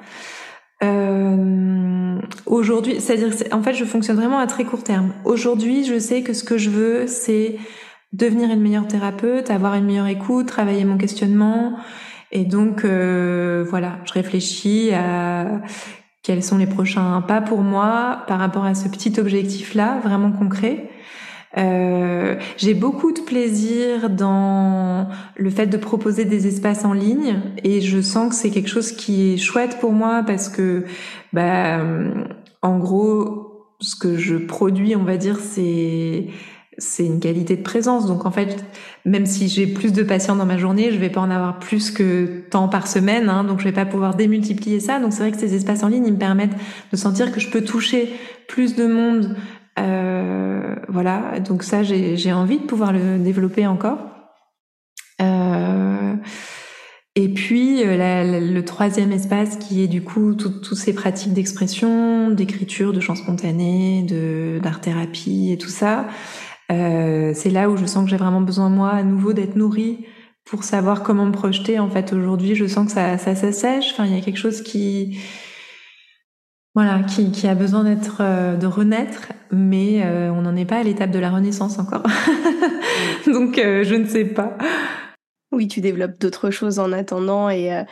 [2.47, 5.13] aujourd'hui, c'est-à-dire, en fait, je fonctionne vraiment à très court terme.
[5.23, 7.57] Aujourd'hui, je sais que ce que je veux, c'est
[8.13, 11.77] devenir une meilleure thérapeute, avoir une meilleure écoute, travailler mon questionnement.
[12.31, 15.61] Et donc, euh, voilà, je réfléchis à
[16.23, 20.89] quels sont les prochains pas pour moi par rapport à ce petit objectif-là, vraiment concret.
[21.57, 27.81] Euh, j'ai beaucoup de plaisir dans le fait de proposer des espaces en ligne et
[27.81, 30.85] je sens que c'est quelque chose qui est chouette pour moi parce que,
[31.33, 31.81] bah,
[32.61, 36.27] en gros, ce que je produis, on va dire, c'est
[36.77, 38.07] c'est une qualité de présence.
[38.07, 38.63] Donc en fait,
[39.05, 41.91] même si j'ai plus de patients dans ma journée, je vais pas en avoir plus
[41.91, 44.99] que tant par semaine, hein, donc je vais pas pouvoir démultiplier ça.
[44.99, 46.55] Donc c'est vrai que ces espaces en ligne, ils me permettent
[46.91, 48.13] de sentir que je peux toucher
[48.47, 49.35] plus de monde
[49.79, 53.99] euh, voilà, donc ça, j'ai envie de pouvoir le développer encore.
[55.21, 56.15] Euh,
[57.15, 62.93] et puis euh, le troisième espace qui est du coup toutes ces pratiques d'expression, d'écriture,
[62.93, 66.07] de chant spontané, de d'art thérapie et tout ça.
[66.71, 70.05] Euh, c'est là où je sens que j'ai vraiment besoin moi à nouveau d'être nourrie
[70.45, 71.79] pour savoir comment me projeter.
[71.79, 73.91] En fait, aujourd'hui, je sens que ça, ça s'assèche.
[73.91, 75.19] Enfin, il y a quelque chose qui
[76.73, 80.77] voilà, qui, qui a besoin d'être, euh, de renaître, mais euh, on n'en est pas
[80.77, 82.03] à l'étape de la renaissance encore.
[83.25, 84.57] Donc, je ne sais pas.
[85.51, 87.83] Oui, tu développes d'autres choses en attendant et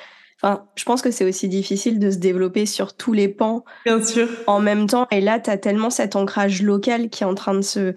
[0.41, 3.65] enfin, je pense que c'est aussi difficile de se développer sur tous les pans.
[3.85, 4.29] Bien sûr.
[4.47, 7.53] En même temps, et là, tu as tellement cet ancrage local qui est en train
[7.53, 7.93] de se,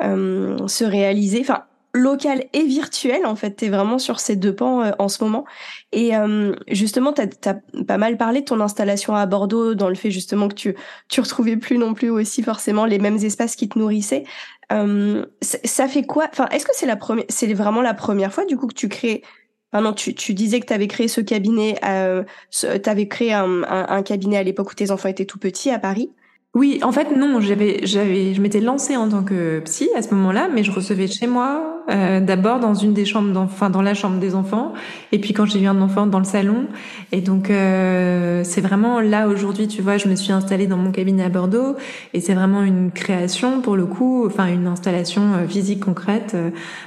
[0.00, 1.40] se réaliser.
[1.40, 1.64] Enfin,
[1.98, 3.26] local et virtuel.
[3.26, 5.44] En fait, tu es vraiment sur ces deux pans euh, en ce moment.
[5.92, 7.54] Et euh, justement, tu as,
[7.86, 10.74] pas mal parlé de ton installation à Bordeaux, dans le fait justement que tu
[11.08, 14.24] tu retrouvais plus non plus aussi forcément les mêmes espaces qui te nourrissaient.
[14.72, 16.28] Euh, ça fait quoi?
[16.30, 18.88] Enfin, est-ce que c'est la première C'est vraiment la première fois du coup que tu
[18.88, 19.22] crées
[19.70, 23.34] Enfin non, tu, tu disais que tu avais créé ce cabinet, euh, tu avais créé
[23.34, 26.10] un, un cabinet à l'époque où tes enfants étaient tout petits à Paris?
[26.58, 30.12] Oui, en fait non, j'avais, j'avais, je m'étais lancée en tant que psy à ce
[30.12, 33.94] moment-là, mais je recevais chez moi euh, d'abord dans une des chambres, enfin dans la
[33.94, 34.74] chambre des enfants,
[35.10, 36.66] et puis quand j'ai eu un enfant dans le salon.
[37.12, 40.92] Et donc euh, c'est vraiment là aujourd'hui, tu vois, je me suis installée dans mon
[40.92, 41.76] cabinet à Bordeaux,
[42.12, 46.36] et c'est vraiment une création pour le coup, enfin une installation euh, physique concrète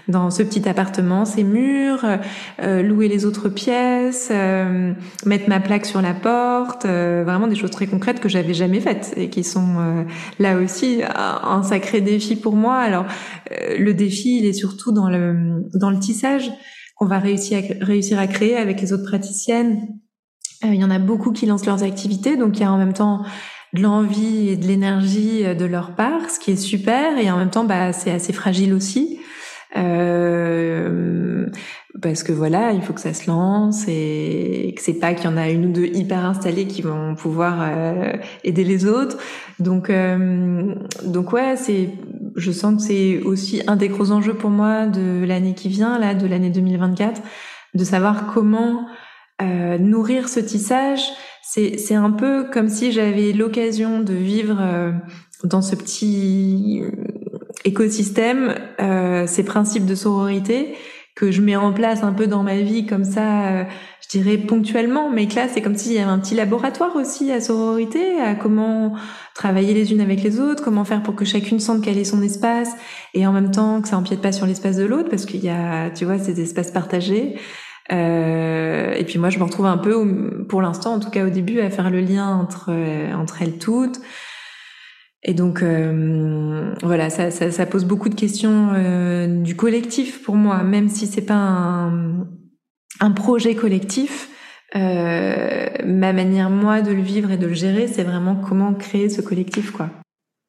[0.07, 2.05] dans ce petit appartement, ces murs,
[2.61, 4.31] louer les autres pièces,
[5.25, 9.13] mettre ma plaque sur la porte, vraiment des choses très concrètes que j'avais jamais faites
[9.17, 10.05] et qui sont
[10.39, 12.75] là aussi un sacré défi pour moi.
[12.75, 13.05] Alors
[13.77, 16.51] le défi, il est surtout dans le, dans le tissage
[16.95, 19.87] qu'on va réussir à, réussir à créer avec les autres praticiennes.
[20.63, 22.77] Euh, il y en a beaucoup qui lancent leurs activités, donc il y a en
[22.77, 23.23] même temps
[23.73, 27.37] de l'envie et de l'énergie euh, de leur part, ce qui est super, et en
[27.37, 29.19] même temps, bah, c'est assez fragile aussi.
[29.77, 31.47] Euh,
[32.01, 35.33] parce que voilà, il faut que ça se lance et que c'est pas qu'il y
[35.33, 38.13] en a une ou deux hyper installées qui vont pouvoir euh,
[38.43, 39.17] aider les autres.
[39.59, 41.89] Donc, euh, donc ouais, c'est,
[42.35, 45.99] je sens que c'est aussi un des gros enjeux pour moi de l'année qui vient,
[45.99, 47.21] là, de l'année 2024,
[47.73, 48.87] de savoir comment
[49.41, 51.03] euh, nourrir ce tissage.
[51.43, 54.93] C'est, c'est un peu comme si j'avais l'occasion de vivre
[55.43, 56.81] dans ce petit
[57.65, 58.55] écosystème
[59.27, 60.75] ces principes de sororité
[61.15, 63.63] que je mets en place un peu dans ma vie comme ça, euh,
[64.01, 67.31] je dirais ponctuellement, mais que là c'est comme s'il y avait un petit laboratoire aussi
[67.31, 68.95] à sororité, à comment
[69.35, 72.21] travailler les unes avec les autres, comment faire pour que chacune sente qu'elle ait son
[72.21, 72.69] espace
[73.13, 75.49] et en même temps que ça empiète pas sur l'espace de l'autre parce qu'il y
[75.49, 77.35] a, tu vois, ces espaces partagés.
[77.91, 81.29] Euh, et puis moi je me retrouve un peu, pour l'instant en tout cas au
[81.29, 83.99] début, à faire le lien entre euh, entre elles toutes.
[85.23, 90.35] Et donc euh, voilà, ça, ça, ça, pose beaucoup de questions euh, du collectif pour
[90.35, 92.27] moi, même si c'est pas un,
[92.99, 94.29] un, projet collectif.
[94.75, 99.09] Euh, ma manière moi de le vivre et de le gérer, c'est vraiment comment créer
[99.09, 99.89] ce collectif, quoi.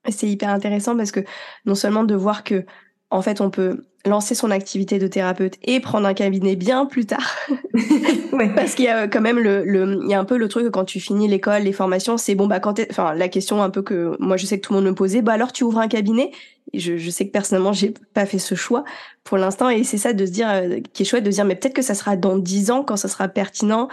[0.08, 1.20] C'est hyper intéressant parce que
[1.66, 2.64] non seulement de voir que
[3.12, 7.06] en fait on peut lancer son activité de thérapeute et prendre un cabinet bien plus
[7.06, 7.36] tard.
[8.32, 8.52] ouais.
[8.54, 10.64] Parce qu'il y a quand même le, le, il y a un peu le truc
[10.64, 13.70] que quand tu finis l'école, les formations, c'est bon, bah, quand enfin, la question un
[13.70, 15.78] peu que moi je sais que tout le monde me posait, bah, alors tu ouvres
[15.78, 16.32] un cabinet?
[16.74, 18.84] je, je sais que personnellement, j'ai pas fait ce choix
[19.24, 21.44] pour l'instant et c'est ça de se dire, euh, qui est chouette de se dire,
[21.44, 23.88] mais peut-être que ça sera dans dix ans quand ça sera pertinent,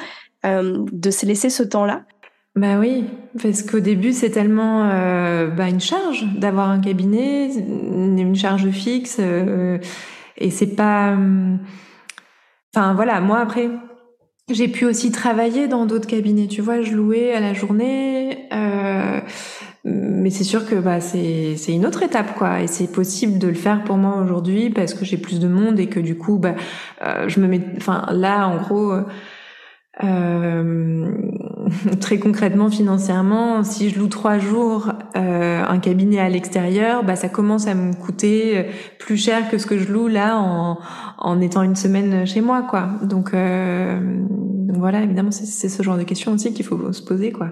[0.46, 2.04] euh, de se laisser ce temps-là.
[2.56, 3.06] Bah oui,
[3.42, 9.18] parce qu'au début c'est tellement euh, bah, une charge d'avoir un cabinet, une charge fixe,
[9.20, 9.78] euh,
[10.38, 11.12] et c'est pas.
[11.14, 11.56] Euh,
[12.76, 13.70] enfin voilà, moi après
[14.52, 19.22] j'ai pu aussi travailler dans d'autres cabinets, tu vois, je louais à la journée, euh,
[19.86, 23.54] mais c'est sûr que bah c'est une autre étape quoi, et c'est possible de le
[23.54, 26.56] faire pour moi aujourd'hui parce que j'ai plus de monde et que du coup bah
[27.28, 28.94] je me mets, enfin là en gros.
[30.04, 31.12] Euh,
[32.00, 37.30] très concrètement, financièrement, si je loue trois jours euh, un cabinet à l'extérieur, bah, ça
[37.30, 38.66] commence à me coûter
[39.00, 40.80] plus cher que ce que je loue là en,
[41.18, 42.90] en étant une semaine chez moi, quoi.
[43.04, 44.00] Donc, euh,
[44.74, 47.52] voilà, évidemment, c'est ce genre de questions aussi qu'il faut se poser, quoi.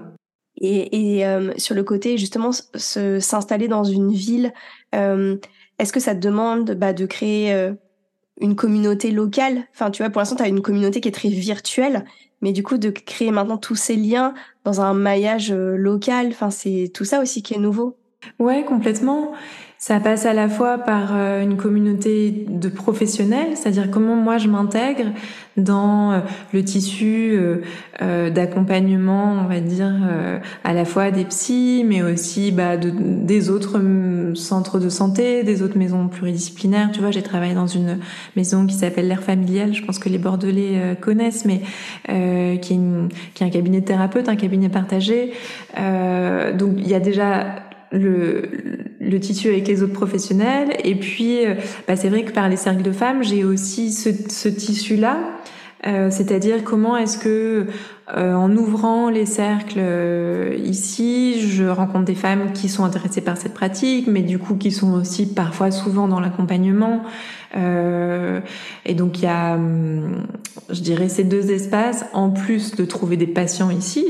[0.60, 4.52] Et, et euh, sur le côté justement s'installer dans une ville,
[4.94, 5.36] euh,
[5.78, 7.72] est-ce que ça te demande bah, de créer euh,
[8.40, 9.64] une communauté locale?
[9.72, 12.04] Enfin, tu vois, pour l'instant, tu as une communauté qui est très virtuelle,
[12.40, 14.34] mais du coup, de créer maintenant tous ces liens
[14.64, 17.96] dans un maillage euh, local, enfin, c'est tout ça aussi qui est nouveau.
[18.38, 19.32] Ouais, complètement.
[19.80, 24.48] Ça passe à la fois par euh, une communauté de professionnels, c'est-à-dire comment moi je
[24.48, 25.12] m'intègre
[25.56, 26.18] dans euh,
[26.52, 27.38] le tissu
[28.02, 29.94] euh, d'accompagnement, on va dire,
[30.64, 35.44] à la fois des psys, mais aussi bah, de, des autres mm, centres de santé,
[35.44, 36.90] des autres maisons pluridisciplinaires.
[36.92, 38.00] Tu vois, j'ai travaillé dans une
[38.34, 41.60] maison qui s'appelle l'air familial, je pense que les Bordelais connaissent, mais
[42.58, 45.34] qui est un cabinet de thérapeute, un cabinet partagé.
[45.76, 48.42] donc il y a déjà le,
[49.00, 50.76] le tissu avec les autres professionnels.
[50.84, 51.54] Et puis, euh,
[51.86, 55.18] bah, c'est vrai que par les cercles de femmes, j'ai aussi ce, ce tissu-là.
[55.86, 57.66] Euh, c'est-à-dire comment est-ce que
[58.16, 59.80] euh, en ouvrant les cercles
[60.64, 64.72] ici, je rencontre des femmes qui sont intéressées par cette pratique, mais du coup qui
[64.72, 67.02] sont aussi parfois souvent dans l'accompagnement.
[67.54, 70.26] et donc il y a, hum,
[70.68, 74.04] je dirais, ces deux espaces en plus de trouver des patients ici.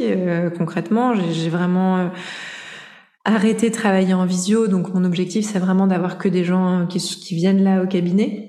[0.57, 2.09] concrètement, j'ai vraiment
[3.29, 4.67] arrêter de travailler en visio.
[4.67, 8.49] Donc mon objectif, c'est vraiment d'avoir que des gens qui, qui viennent là au cabinet.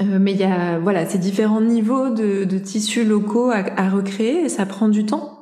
[0.00, 4.66] Euh, mais il y a voilà ces différents niveaux de, tissus locaux à, recréer ça
[4.66, 5.40] prend du temps.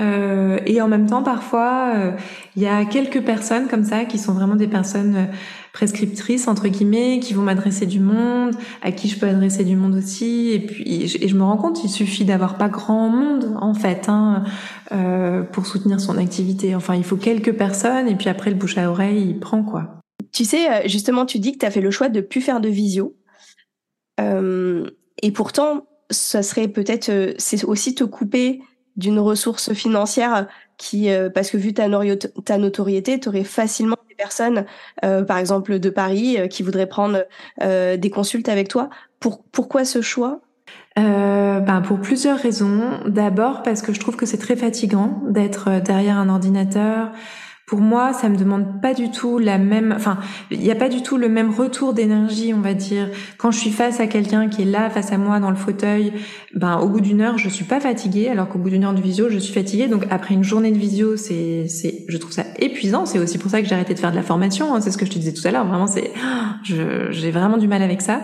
[0.00, 2.10] Euh, et en même temps, parfois, euh,
[2.56, 5.28] il y a quelques personnes comme ça qui sont vraiment des personnes
[5.74, 9.96] prescriptrices entre guillemets qui vont m'adresser du monde, à qui je peux adresser du monde
[9.96, 10.52] aussi.
[10.52, 14.08] Et puis et je me rends compte, il suffit d'avoir pas grand monde en fait
[14.08, 14.44] hein,
[14.92, 16.74] euh, pour soutenir son activité.
[16.74, 20.00] Enfin, il faut quelques personnes et puis après le bouche à oreille, il prend quoi.
[20.32, 22.60] Tu sais, euh, justement, tu dis que tu as fait le choix de plus faire
[22.60, 23.16] de visio.
[24.20, 24.88] Euh,
[25.22, 28.62] et pourtant, ça serait peut-être, euh, c'est aussi te couper
[28.96, 30.46] d'une ressource financière
[30.76, 31.88] qui, euh, parce que vu ta,
[32.58, 34.64] notoriété, tu aurais facilement des personnes,
[35.04, 37.24] euh, par exemple de Paris, euh, qui voudraient prendre
[37.60, 38.90] des consultes avec toi.
[39.20, 40.40] Pour, pourquoi ce choix?
[40.96, 43.00] Ben pour plusieurs raisons.
[43.06, 47.10] D'abord parce que je trouve que c'est très fatigant d'être derrière un ordinateur,
[47.66, 50.18] pour moi, ça me demande pas du tout la même, enfin,
[50.50, 53.08] il n'y a pas du tout le même retour d'énergie, on va dire.
[53.38, 56.12] Quand je suis face à quelqu'un qui est là, face à moi, dans le fauteuil,
[56.54, 59.00] ben, au bout d'une heure, je suis pas fatiguée, alors qu'au bout d'une heure de
[59.00, 59.88] visio, je suis fatiguée.
[59.88, 63.06] Donc, après une journée de visio, c'est, c'est, je trouve ça épuisant.
[63.06, 64.74] C'est aussi pour ça que j'ai arrêté de faire de la formation.
[64.74, 64.82] Hein.
[64.82, 65.66] C'est ce que je te disais tout à l'heure.
[65.66, 66.12] Vraiment, c'est,
[66.64, 68.20] j'ai vraiment du mal avec ça.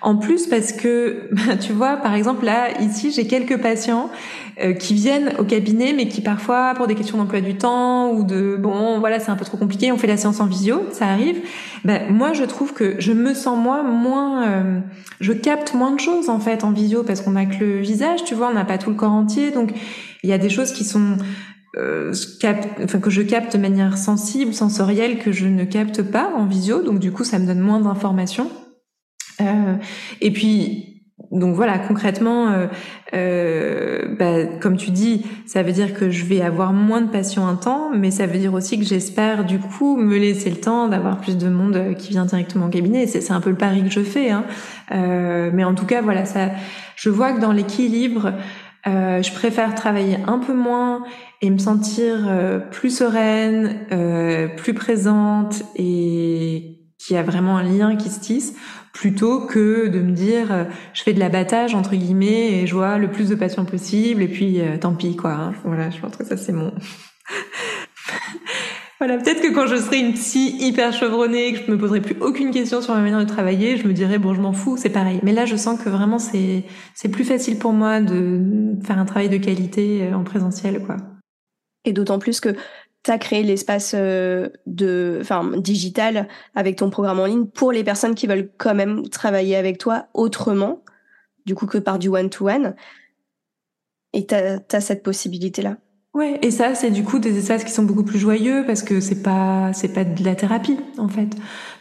[0.00, 1.28] En plus, parce que,
[1.60, 4.10] tu vois, par exemple, là, ici, j'ai quelques patients
[4.60, 8.24] euh, qui viennent au cabinet, mais qui parfois, pour des questions d'emploi du temps ou
[8.24, 11.06] de bon, voilà, c'est un peu trop compliqué, on fait la séance en visio, ça
[11.06, 11.40] arrive.
[11.84, 14.80] Ben moi, je trouve que je me sens moi moins, euh,
[15.20, 18.24] je capte moins de choses en fait en visio parce qu'on a que le visage,
[18.24, 19.72] tu vois, on n'a pas tout le corps entier, donc
[20.22, 21.18] il y a des choses qui sont
[21.76, 26.32] euh, capte, enfin que je capte de manière sensible, sensorielle, que je ne capte pas
[26.36, 28.50] en visio, donc du coup, ça me donne moins d'informations.
[29.40, 29.74] Euh,
[30.20, 30.88] et puis
[31.30, 32.66] donc voilà, concrètement, euh,
[33.12, 37.46] euh, bah, comme tu dis, ça veut dire que je vais avoir moins de patients
[37.46, 40.88] un temps, mais ça veut dire aussi que j'espère du coup me laisser le temps
[40.88, 43.06] d'avoir plus de monde qui vient directement au cabinet.
[43.06, 44.44] C'est un peu le pari que je fais, hein.
[44.92, 46.50] euh, mais en tout cas voilà, ça,
[46.96, 48.32] je vois que dans l'équilibre,
[48.86, 51.04] euh, je préfère travailler un peu moins
[51.42, 57.96] et me sentir euh, plus sereine, euh, plus présente et qui a vraiment un lien
[57.96, 58.54] qui se tisse,
[58.98, 62.98] plutôt que de me dire euh, je fais de l'abattage entre guillemets et je vois
[62.98, 65.30] le plus de patients possible et puis euh, tant pis quoi.
[65.30, 65.54] Hein.
[65.62, 66.72] Voilà, je pense que ça c'est mon.
[68.98, 72.16] voilà, peut-être que quand je serai une psy hyper chevronnée, que je me poserai plus
[72.20, 74.90] aucune question sur ma manière de travailler, je me dirais bon je m'en fous, c'est
[74.90, 75.20] pareil.
[75.22, 79.04] Mais là je sens que vraiment c'est c'est plus facile pour moi de faire un
[79.04, 80.96] travail de qualité euh, en présentiel quoi.
[81.84, 82.56] Et d'autant plus que
[83.10, 88.14] as créé l'espace euh, de enfin digital avec ton programme en ligne pour les personnes
[88.14, 90.82] qui veulent quand même travailler avec toi autrement
[91.46, 92.74] du coup que par du one to one
[94.12, 95.76] et tu as, cette possibilité là.
[96.14, 99.00] Ouais, et ça c'est du coup des espaces qui sont beaucoup plus joyeux parce que
[99.00, 101.28] c'est pas c'est pas de la thérapie en fait.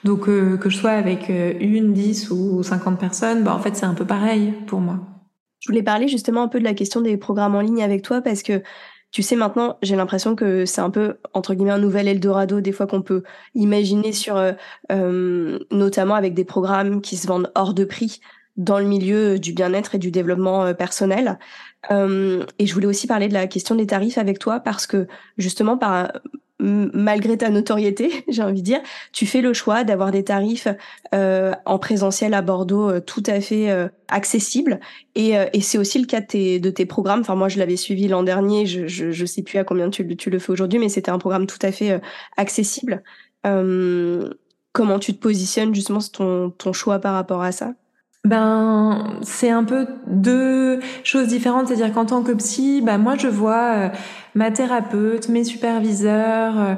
[0.03, 3.75] Donc euh, que je sois avec euh, une, dix ou cinquante personnes, bah en fait
[3.75, 4.99] c'est un peu pareil pour moi.
[5.59, 8.21] Je voulais parler justement un peu de la question des programmes en ligne avec toi
[8.21, 8.61] parce que
[9.17, 12.71] tu sais, maintenant, j'ai l'impression que c'est un peu, entre guillemets, un nouvel Eldorado, des
[12.71, 13.23] fois qu'on peut
[13.55, 14.51] imaginer sur, euh,
[14.91, 18.19] euh, notamment avec des programmes qui se vendent hors de prix.
[18.57, 21.37] dans le milieu du bien-être et du développement personnel.
[21.91, 25.07] et je voulais aussi parler de la question des tarifs avec toi parce que
[25.37, 26.11] justement, par,
[26.59, 28.81] malgré ta notoriété, j'ai envie de dire,
[29.11, 30.67] tu fais le choix d'avoir des tarifs
[31.13, 34.79] euh, en présentiel à Bordeaux euh, tout à fait euh, accessibles.
[35.15, 37.21] Et, et c'est aussi le cas de tes, de tes programmes.
[37.21, 38.65] Enfin, moi, je l'avais suivi l'an dernier.
[38.65, 41.17] Je, je, je, sais plus à combien tu, tu le fais aujourd'hui, mais c'était un
[41.17, 41.99] programme tout à fait
[42.37, 43.03] accessible.
[43.43, 47.73] comment tu te positionnes justement ton, ton choix par rapport à ça?
[48.27, 51.67] Ben, c'est un peu deux choses différentes.
[51.67, 53.91] C'est-à-dire qu'en tant que psy, ben moi je vois
[54.35, 56.75] ma thérapeute, mes superviseurs, euh,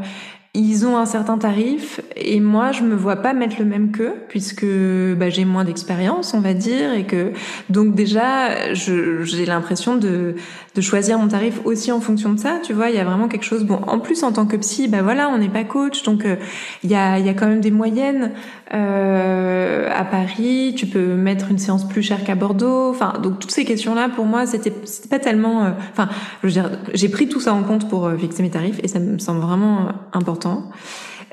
[0.55, 4.15] ils ont un certain tarif et moi je me vois pas mettre le même qu'eux
[4.29, 7.33] puisque bah, j'ai moins d'expérience on va dire et que
[7.69, 10.35] donc déjà j'ai l'impression de,
[10.79, 13.27] de choisir mon tarif aussi en fonction de ça tu vois il y a vraiment
[13.27, 13.63] quelque chose.
[13.63, 16.35] Bon en plus en tant que psy bah voilà on n'est pas coach donc euh,
[16.83, 18.31] il y a il y a quand même des moyennes
[18.73, 20.73] euh, à Paris.
[20.77, 22.89] Tu peux mettre une séance plus chère qu'à Bordeaux.
[22.89, 24.73] Enfin donc toutes ces questions là pour moi c'était
[25.09, 26.09] pas tellement euh, enfin
[26.41, 28.99] je veux dire j'ai pris tout ça en compte pour fixer mes tarifs et ça
[28.99, 30.69] me semble vraiment important.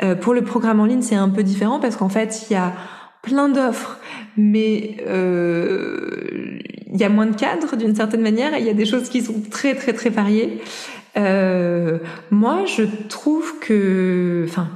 [0.03, 2.57] Euh, pour le programme en ligne, c'est un peu différent parce qu'en fait, il y
[2.57, 2.73] a
[3.23, 3.99] plein d'offres,
[4.37, 8.75] mais euh, il y a moins de cadres d'une certaine manière et il y a
[8.75, 10.61] des choses qui sont très très très variées.
[11.17, 11.99] Euh,
[12.31, 14.69] moi, je trouve que, enfin,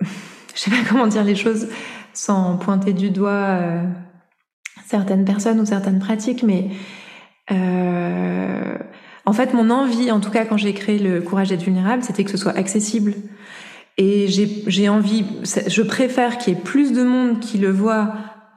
[0.00, 1.68] je sais pas comment dire les choses
[2.12, 3.58] sans pointer du doigt
[4.86, 6.70] certaines personnes ou certaines pratiques, mais
[9.26, 12.24] en fait, mon envie, en tout cas quand j'ai créé le courage d'être vulnérable, c'était
[12.24, 13.14] que ce soit accessible.
[13.96, 15.24] Et j'ai envie,
[15.68, 18.12] je préfère qu'il y ait plus de monde qui le voit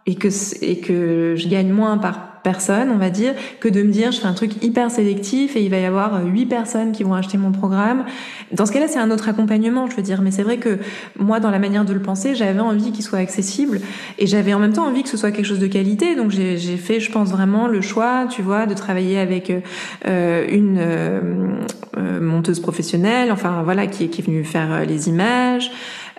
[0.07, 0.29] et que,
[0.61, 4.21] et que je gagne moins par personnes, on va dire, que de me dire je
[4.21, 7.13] fais un truc hyper sélectif et il va y avoir euh, huit personnes qui vont
[7.13, 8.05] acheter mon programme.
[8.53, 10.21] Dans ce cas-là, c'est un autre accompagnement, je veux dire.
[10.21, 10.79] Mais c'est vrai que
[11.19, 13.81] moi, dans la manière de le penser, j'avais envie qu'il soit accessible
[14.17, 16.15] et j'avais en même temps envie que ce soit quelque chose de qualité.
[16.15, 19.51] Donc j'ai fait, je pense vraiment le choix, tu vois, de travailler avec
[20.07, 25.69] euh, une euh, monteuse professionnelle, enfin voilà, qui, qui est venue faire les images.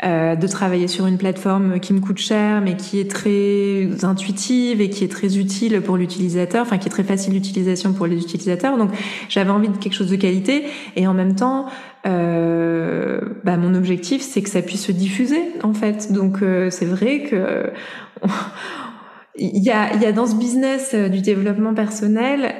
[0.04, 4.80] Euh, de travailler sur une plateforme qui me coûte cher, mais qui est très intuitive
[4.80, 8.16] et qui est très utile pour l'utilisateur, enfin qui est très facile d'utilisation pour les
[8.16, 8.78] utilisateurs.
[8.78, 8.90] Donc
[9.28, 11.66] j'avais envie de quelque chose de qualité et en même temps,
[12.06, 16.12] euh, bah, mon objectif c'est que ça puisse se diffuser en fait.
[16.12, 17.72] Donc euh, c'est vrai que
[19.36, 22.54] il y a, y a dans ce business euh, du développement personnel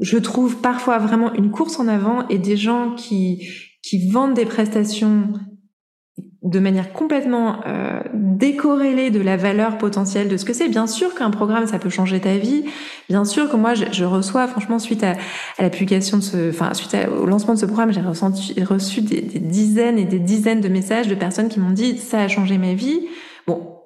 [0.00, 3.46] je trouve parfois vraiment une course en avant et des gens qui
[3.82, 5.34] qui vendent des prestations
[6.42, 10.68] de manière complètement euh, décorrélée de la valeur potentielle de ce que c'est.
[10.68, 12.64] Bien sûr qu'un programme, ça peut changer ta vie.
[13.08, 15.14] Bien sûr que moi, je, reçois, franchement, suite à,
[15.58, 19.40] la publication de ce, enfin, suite au lancement de ce programme, j'ai reçu des, des,
[19.40, 22.74] dizaines et des dizaines de messages de personnes qui m'ont dit ça a changé ma
[22.74, 23.00] vie.
[23.48, 23.78] Bon,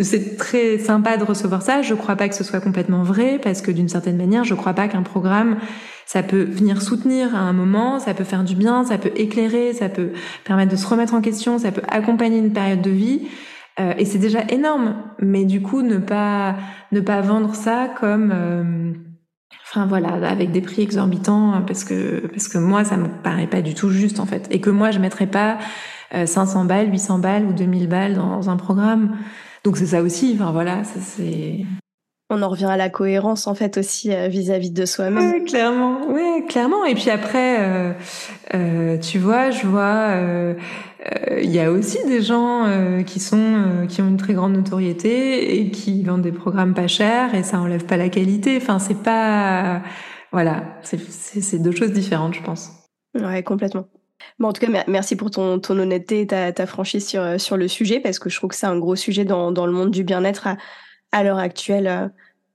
[0.00, 1.82] c'est très sympa de recevoir ça.
[1.82, 4.74] Je crois pas que ce soit complètement vrai parce que d'une certaine manière, je crois
[4.74, 5.58] pas qu'un programme
[6.08, 9.74] ça peut venir soutenir à un moment, ça peut faire du bien, ça peut éclairer,
[9.74, 13.28] ça peut permettre de se remettre en question, ça peut accompagner une période de vie.
[13.78, 14.96] Euh, et c'est déjà énorme.
[15.20, 16.56] Mais du coup, ne pas
[16.92, 18.92] ne pas vendre ça comme euh,
[19.70, 23.60] Enfin voilà, avec des prix exorbitants parce que parce que moi ça me paraît pas
[23.60, 25.58] du tout juste en fait et que moi je mettrais pas
[26.12, 29.14] 500 euh, balles, 800 balles ou 2000 balles dans un programme.
[29.64, 30.32] Donc c'est ça aussi.
[30.34, 31.66] Enfin voilà, ça c'est
[32.30, 35.32] on en revient à la cohérence en fait aussi euh, vis-à-vis de soi-même.
[35.32, 36.84] Oui, clairement, oui, clairement.
[36.84, 37.92] Et puis après, euh,
[38.54, 40.14] euh, tu vois, je vois,
[41.40, 42.66] il y a aussi des gens
[43.06, 47.34] qui sont, qui ont une très grande notoriété et qui vendent des programmes pas chers
[47.34, 48.58] et ça enlève pas la qualité.
[48.58, 49.80] Enfin, c'est pas,
[50.32, 52.70] voilà, c'est deux choses différentes, je pense.
[53.14, 53.86] Ouais, complètement.
[54.38, 57.56] Bon, en tout cas, merci pour ton, ton honnêteté et ta, ta franchise sur, sur
[57.56, 59.90] le sujet, parce que je trouve que c'est un gros sujet dans, dans le monde
[59.90, 60.56] du bien-être à
[61.22, 62.08] l'heure actuelle euh,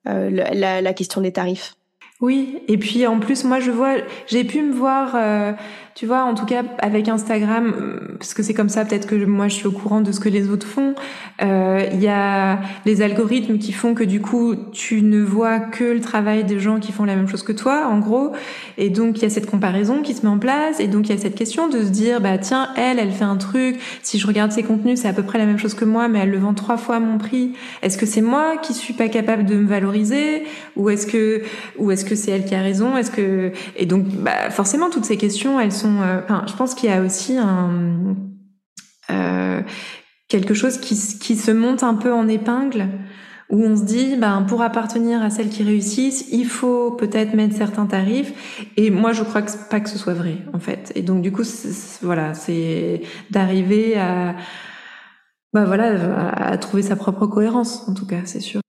[0.08, 1.76] euh, la, la, question des tarifs.
[2.20, 3.96] Oui, et puis en plus, moi je vois,
[4.28, 5.54] j'ai pu me voir, euh,
[5.96, 9.16] tu vois, en tout cas avec Instagram, euh, parce que c'est comme ça peut-être que
[9.26, 10.96] moi je suis au courant de ce que les autres font.
[11.44, 15.84] Euh, il y a les algorithmes qui font que du coup tu ne vois que
[15.84, 18.32] le travail des gens qui font la même chose que toi, en gros,
[18.80, 21.16] et donc il y a cette comparaison qui se met en place, et donc il
[21.16, 24.18] y a cette question de se dire, bah tiens, elle, elle fait un truc, si
[24.18, 26.32] je regarde ses contenus, c'est à peu près la même chose que moi, mais elle
[26.32, 27.54] le vend trois fois mon prix.
[27.84, 30.44] Est-ce que c'est moi qui suis pas capable de me valoriser,
[30.76, 31.44] ou est-ce que,
[31.78, 32.98] ou est-ce que c'est elle qui a raison?
[32.98, 35.83] Est-ce que et donc bah, forcément toutes ces questions, elles sont.
[35.86, 37.38] Euh, je pense qu'il y a aussi
[39.10, 39.62] euh,
[40.28, 42.88] quelque chose qui, qui se monte un peu en épingle
[43.50, 47.56] où on se dit, ben, pour appartenir à celles qui réussissent, il faut peut-être mettre
[47.56, 48.34] certains tarifs.
[48.78, 50.92] Et moi, je crois que pas que ce soit vrai, en fait.
[50.96, 51.44] Et donc, du coup,
[52.02, 54.36] voilà, c'est d'arriver à,
[55.54, 58.63] bah voilà, à trouver sa propre cohérence, en tout cas, c'est sûr.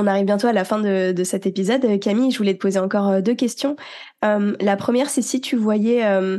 [0.00, 2.00] On arrive bientôt à la fin de, cet épisode.
[2.00, 3.76] Camille, je voulais te poser encore deux questions.
[4.24, 6.38] Euh, la première, c'est si tu voyais euh,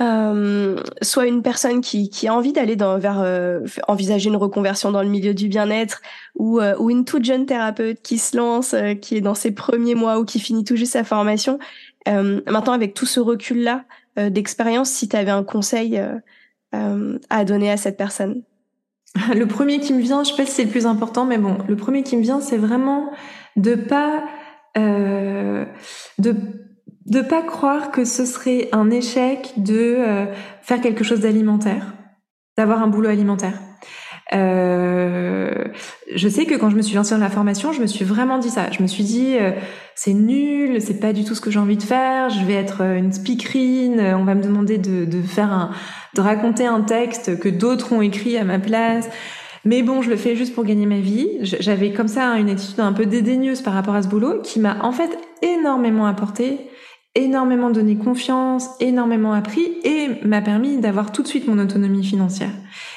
[0.00, 5.08] euh, soit une personne qui, a envie d'aller vers euh, envisager une reconversion dans le
[5.08, 6.00] milieu du bien-être
[6.34, 9.94] ou, euh, ou une toute jeune thérapeute qui se lance, qui est dans ses premiers
[9.94, 11.58] mois ou qui finit tout juste sa formation.
[12.06, 13.84] maintenant, avec tout ce recul-là
[14.16, 16.00] d'expérience, si tu avais un conseil
[16.72, 18.42] à donner à cette personne
[19.34, 21.58] Le premier qui me vient, je sais pas si c'est le plus important, mais bon,
[21.68, 23.10] le premier qui me vient, c'est vraiment
[23.56, 24.24] de pas
[24.74, 26.36] de
[27.06, 30.26] de pas croire que ce serait un échec de euh,
[30.62, 31.94] faire quelque chose d'alimentaire,
[32.56, 33.58] d'avoir un boulot alimentaire.
[34.34, 35.50] Euh,
[36.14, 38.38] je sais que quand je me suis lancée dans la formation, je me suis vraiment
[38.38, 38.70] dit ça.
[38.70, 39.52] Je me suis dit euh,
[39.94, 42.30] c'est nul, c'est pas du tout ce que j'ai envie de faire.
[42.30, 44.00] Je vais être une speakerine.
[44.18, 45.70] On va me demander de, de faire un,
[46.14, 49.08] de raconter un texte que d'autres ont écrit à ma place.
[49.64, 51.38] Mais bon, je le fais juste pour gagner ma vie.
[51.40, 54.78] J'avais comme ça une attitude un peu dédaigneuse par rapport à ce boulot qui m'a
[54.82, 55.10] en fait
[55.40, 56.58] énormément apporté
[57.14, 62.52] énormément donné confiance, énormément appris et m'a permis d'avoir tout de suite mon autonomie financière.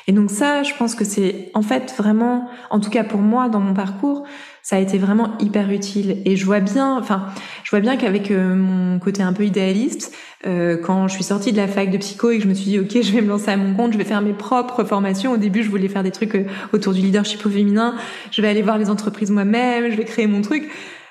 [0.08, 3.50] Et donc ça, je pense que c'est en fait vraiment, en tout cas pour moi
[3.50, 4.24] dans mon parcours,
[4.66, 6.22] ça a été vraiment hyper utile.
[6.26, 7.28] Et je vois bien, enfin,
[7.64, 10.16] je vois bien qu'avec euh, mon côté un peu idéaliste,
[10.48, 12.72] euh, quand je suis sortie de la fac de psycho et que je me suis
[12.72, 15.34] dit ok, je vais me lancer à mon compte, je vais faire mes propres formations.
[15.34, 17.96] Au début, je voulais faire des trucs euh, autour du leadership au féminin.
[18.32, 20.70] Je vais aller voir les entreprises moi-même, je vais créer mon truc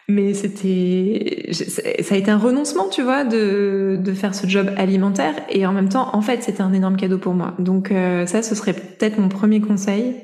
[0.09, 5.35] mais c'était ça a été un renoncement tu vois de de faire ce job alimentaire.
[5.49, 7.55] Et en même temps en fait c'était un énorme cadeau pour moi.
[7.59, 10.17] Donc euh, ça ce serait peut-être mon premier conseil.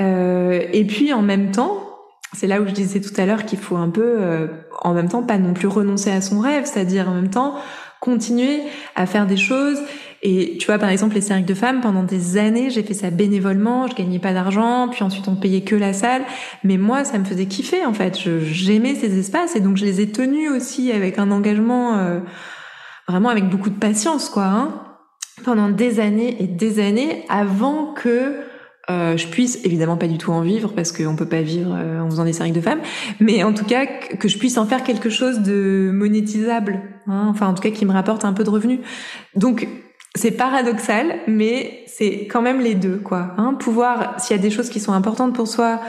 [0.00, 1.88] Euh, et puis en même temps
[2.32, 4.46] c'est là où je disais tout à l'heure qu'il faut un peu euh,
[4.80, 7.54] en même temps pas non plus renoncer à son rêve c'est-à-dire en même temps
[8.00, 8.62] continuer
[8.96, 9.78] à faire des choses
[10.24, 13.10] et tu vois, par exemple, les cercles de femmes, pendant des années, j'ai fait ça
[13.10, 16.22] bénévolement, je gagnais pas d'argent, puis ensuite on payait que la salle.
[16.62, 18.16] Mais moi, ça me faisait kiffer, en fait.
[18.40, 22.20] J'aimais ces espaces et donc je les ai tenus aussi avec un engagement, euh,
[23.08, 24.44] vraiment avec beaucoup de patience, quoi.
[24.44, 24.74] Hein,
[25.44, 28.36] pendant des années et des années avant que
[28.90, 32.00] euh, je puisse évidemment pas du tout en vivre parce qu'on peut pas vivre euh,
[32.00, 32.80] en faisant des cercles de femmes,
[33.18, 37.48] mais en tout cas que je puisse en faire quelque chose de monétisable, hein, enfin
[37.48, 38.80] en tout cas qui me rapporte un peu de revenus.
[39.34, 39.66] Donc
[40.14, 43.32] c'est paradoxal, mais c'est quand même les deux, quoi.
[43.38, 45.80] Hein, pouvoir, s'il y a des choses qui sont importantes pour soi,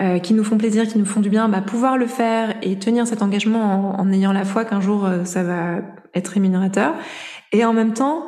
[0.00, 2.78] euh, qui nous font plaisir, qui nous font du bien, bah, pouvoir le faire et
[2.78, 5.80] tenir cet engagement en, ayant la foi qu'un jour euh, ça va
[6.14, 6.94] être rémunérateur.
[7.52, 8.26] Et en même temps,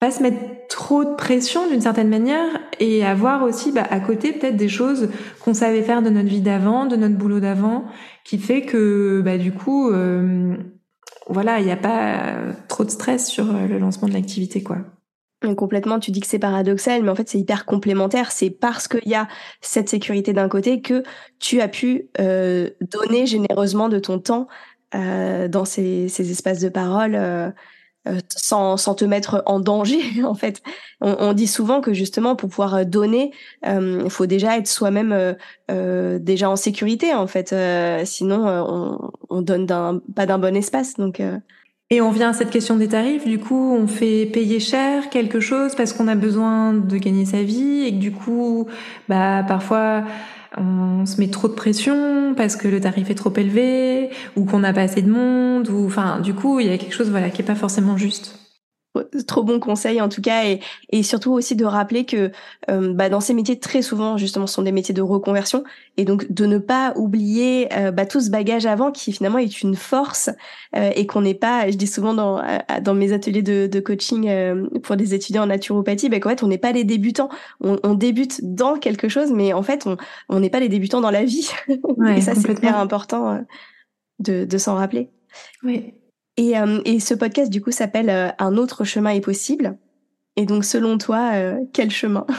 [0.00, 0.38] pas se mettre
[0.68, 5.10] trop de pression d'une certaine manière et avoir aussi bah, à côté peut-être des choses
[5.44, 7.84] qu'on savait faire de notre vie d'avant, de notre boulot d'avant,
[8.24, 10.56] qui fait que bah, du coup euh,
[11.32, 14.62] voilà, il n'y a pas euh, trop de stress sur euh, le lancement de l'activité,
[14.62, 14.78] quoi.
[15.56, 18.30] Complètement, tu dis que c'est paradoxal, mais en fait c'est hyper complémentaire.
[18.30, 19.26] C'est parce qu'il y a
[19.62, 21.02] cette sécurité d'un côté que
[21.38, 24.48] tu as pu euh, donner généreusement de ton temps
[24.92, 27.16] dans ces, espaces de parole
[28.28, 30.62] sans, sans te mettre en danger en fait.
[31.00, 33.32] On, on, dit souvent que justement pour pouvoir euh, donner,
[33.66, 35.36] euh, il faut déjà être soi-même
[35.70, 37.54] euh, déjà en sécurité en fait.
[38.04, 39.66] sinon, on, on donne
[40.14, 40.94] pas d'un bon espace.
[40.94, 41.22] Donc
[41.92, 43.26] et on vient à cette question des tarifs.
[43.26, 47.42] Du coup, on fait payer cher quelque chose parce qu'on a besoin de gagner sa
[47.42, 48.66] vie et que du coup,
[49.08, 50.04] bah parfois
[50.56, 54.60] on se met trop de pression parce que le tarif est trop élevé ou qu'on
[54.60, 57.30] n'a pas assez de monde ou enfin du coup il y a quelque chose voilà
[57.30, 58.39] qui est pas forcément juste.
[59.28, 60.58] Trop bon conseil en tout cas et,
[60.90, 62.32] et surtout aussi de rappeler que
[62.68, 65.62] euh, bah, dans ces métiers très souvent justement ce sont des métiers de reconversion
[65.96, 69.62] et donc de ne pas oublier euh, bah, tout ce bagage avant qui finalement est
[69.62, 70.30] une force
[70.74, 72.42] euh, et qu'on n'est pas je dis souvent dans
[72.82, 74.28] dans mes ateliers de, de coaching
[74.80, 77.28] pour des étudiants en naturopathie bah, qu'en fait on n'est pas les débutants
[77.60, 81.00] on, on, débute dans quelque chose mais en fait on on n'est pas les débutants
[81.00, 83.40] dans la vie et ça c'est hyper important
[84.20, 85.10] de, de s'en rappeler.
[85.62, 85.94] Oui.
[86.40, 89.76] Et, euh, et ce podcast, du coup, s'appelle euh, Un autre chemin est possible.
[90.36, 92.26] Et donc, selon toi, euh, quel chemin?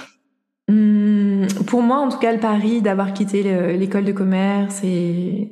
[0.67, 3.43] Mmh, Pour moi, en tout cas, le pari d'avoir quitté
[3.77, 5.51] l'école de commerce et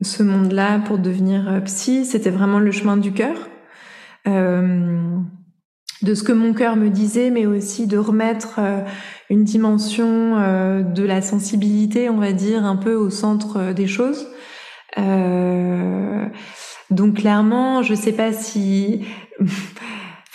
[0.00, 3.36] ce monde-là pour devenir psy, c'était vraiment le chemin du cœur.
[4.24, 8.60] de ce que mon cœur me disait, mais aussi de remettre
[9.28, 10.36] une dimension
[10.80, 14.26] de la sensibilité, on va dire, un peu au centre des choses.
[16.90, 19.04] Donc clairement, je sais pas si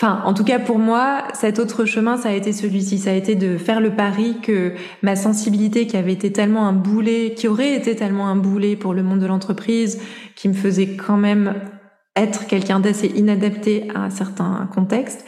[0.03, 2.97] Enfin, en tout cas pour moi, cet autre chemin, ça a été celui-ci.
[2.97, 4.73] Ça a été de faire le pari que
[5.03, 8.95] ma sensibilité, qui avait été tellement un boulet, qui aurait été tellement un boulet pour
[8.95, 10.01] le monde de l'entreprise,
[10.35, 11.53] qui me faisait quand même
[12.15, 15.23] être quelqu'un d'assez inadapté à certains contextes,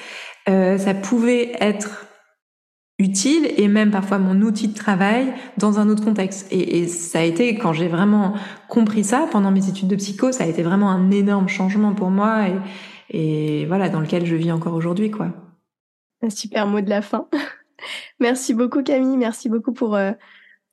[0.49, 2.07] euh, ça pouvait être
[3.03, 6.47] utile et même parfois mon outil de travail dans un autre contexte.
[6.51, 8.33] Et, ça a été quand j'ai vraiment
[8.69, 12.09] compris ça pendant mes études de psycho, ça a été vraiment un énorme changement pour
[12.09, 12.45] moi
[13.09, 15.27] et, voilà dans lequel je vis encore aujourd'hui quoi.
[16.21, 17.27] Un super mot de la fin.
[18.19, 20.13] merci beaucoup Camille, merci beaucoup pour euh,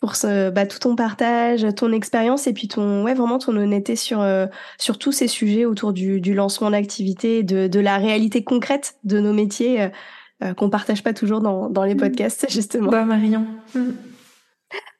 [0.00, 4.22] pour bah, tout ton partage, ton expérience et puis ton ouais vraiment ton honnêteté sur
[4.22, 4.46] euh,
[4.78, 9.34] sur tous ces sujets autour du, lancement d'activité, de, de la réalité concrète de nos
[9.34, 9.82] métiers.
[9.82, 9.88] Euh,
[10.42, 11.98] euh, qu'on partage pas toujours dans, dans les mm.
[11.98, 12.90] podcasts, justement.
[12.90, 13.46] Bah, Marion.
[13.74, 13.90] Mm.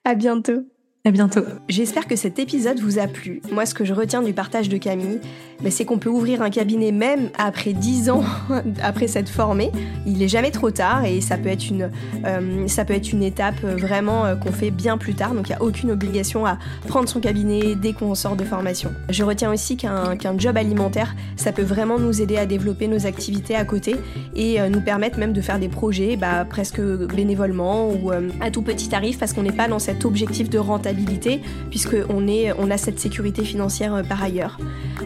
[0.04, 0.64] À bientôt.
[1.04, 1.40] À bientôt.
[1.68, 3.40] J'espère que cet épisode vous a plu.
[3.50, 5.20] Moi, ce que je retiens du partage de Camille,
[5.62, 8.24] ben, c'est qu'on peut ouvrir un cabinet même après 10 ans
[8.82, 9.70] après s'être formé.
[10.06, 11.90] Il n'est jamais trop tard et ça peut être une,
[12.24, 15.34] euh, ça peut être une étape vraiment euh, qu'on fait bien plus tard.
[15.34, 16.58] Donc, il n'y a aucune obligation à
[16.88, 18.90] prendre son cabinet dès qu'on sort de formation.
[19.08, 23.54] Je retiens aussi qu'un job alimentaire, ça peut vraiment nous aider à développer nos activités
[23.54, 23.96] à côté
[24.34, 28.62] et euh, nous permettre même de faire des projets bah, presque bénévolement ou à tout
[28.62, 31.40] petit tarif parce qu'on n'est pas dans cet objectif de rentabilité
[31.70, 32.26] puisqu'on
[32.58, 34.58] on a cette sécurité financière euh, par ailleurs.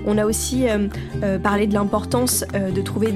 [0.07, 0.89] On a aussi euh,
[1.23, 3.15] euh, parlé de l'importance de trouver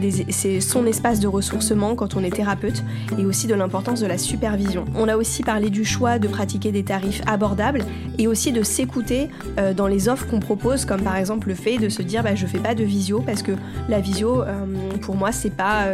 [0.61, 2.83] son espace de ressourcement quand on est thérapeute
[3.19, 4.85] et aussi de l'importance de la supervision.
[4.95, 7.85] On a aussi parlé du choix de pratiquer des tarifs abordables
[8.19, 9.29] et aussi de s'écouter
[9.77, 12.47] dans les offres qu'on propose, comme par exemple le fait de se dire bah, je
[12.47, 13.53] fais pas de visio parce que
[13.89, 14.43] la visio
[15.01, 15.87] pour moi c'est pas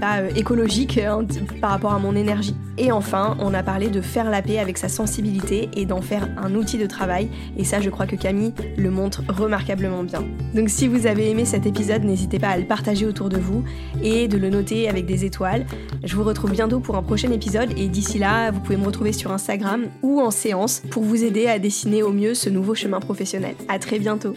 [0.00, 1.26] pas écologique hein,
[1.60, 2.56] par rapport à mon énergie.
[2.78, 6.28] Et enfin, on a parlé de faire la paix avec sa sensibilité et d'en faire
[6.36, 7.28] un outil de travail.
[7.56, 10.24] Et ça, je crois que Camille le montre remarquablement bien.
[10.56, 13.62] Donc si vous avez aimé cet épisode, n'hésitez pas à le partager autour de vous
[14.02, 15.66] et de le noter avec des étoiles.
[16.02, 19.12] Je vous retrouve bientôt pour un prochain épisode et d'ici là, vous pouvez me retrouver
[19.12, 23.00] sur Instagram ou en séance pour vous aider à dessiner au mieux ce nouveau chemin
[23.00, 23.54] professionnel.
[23.68, 24.34] À très bientôt.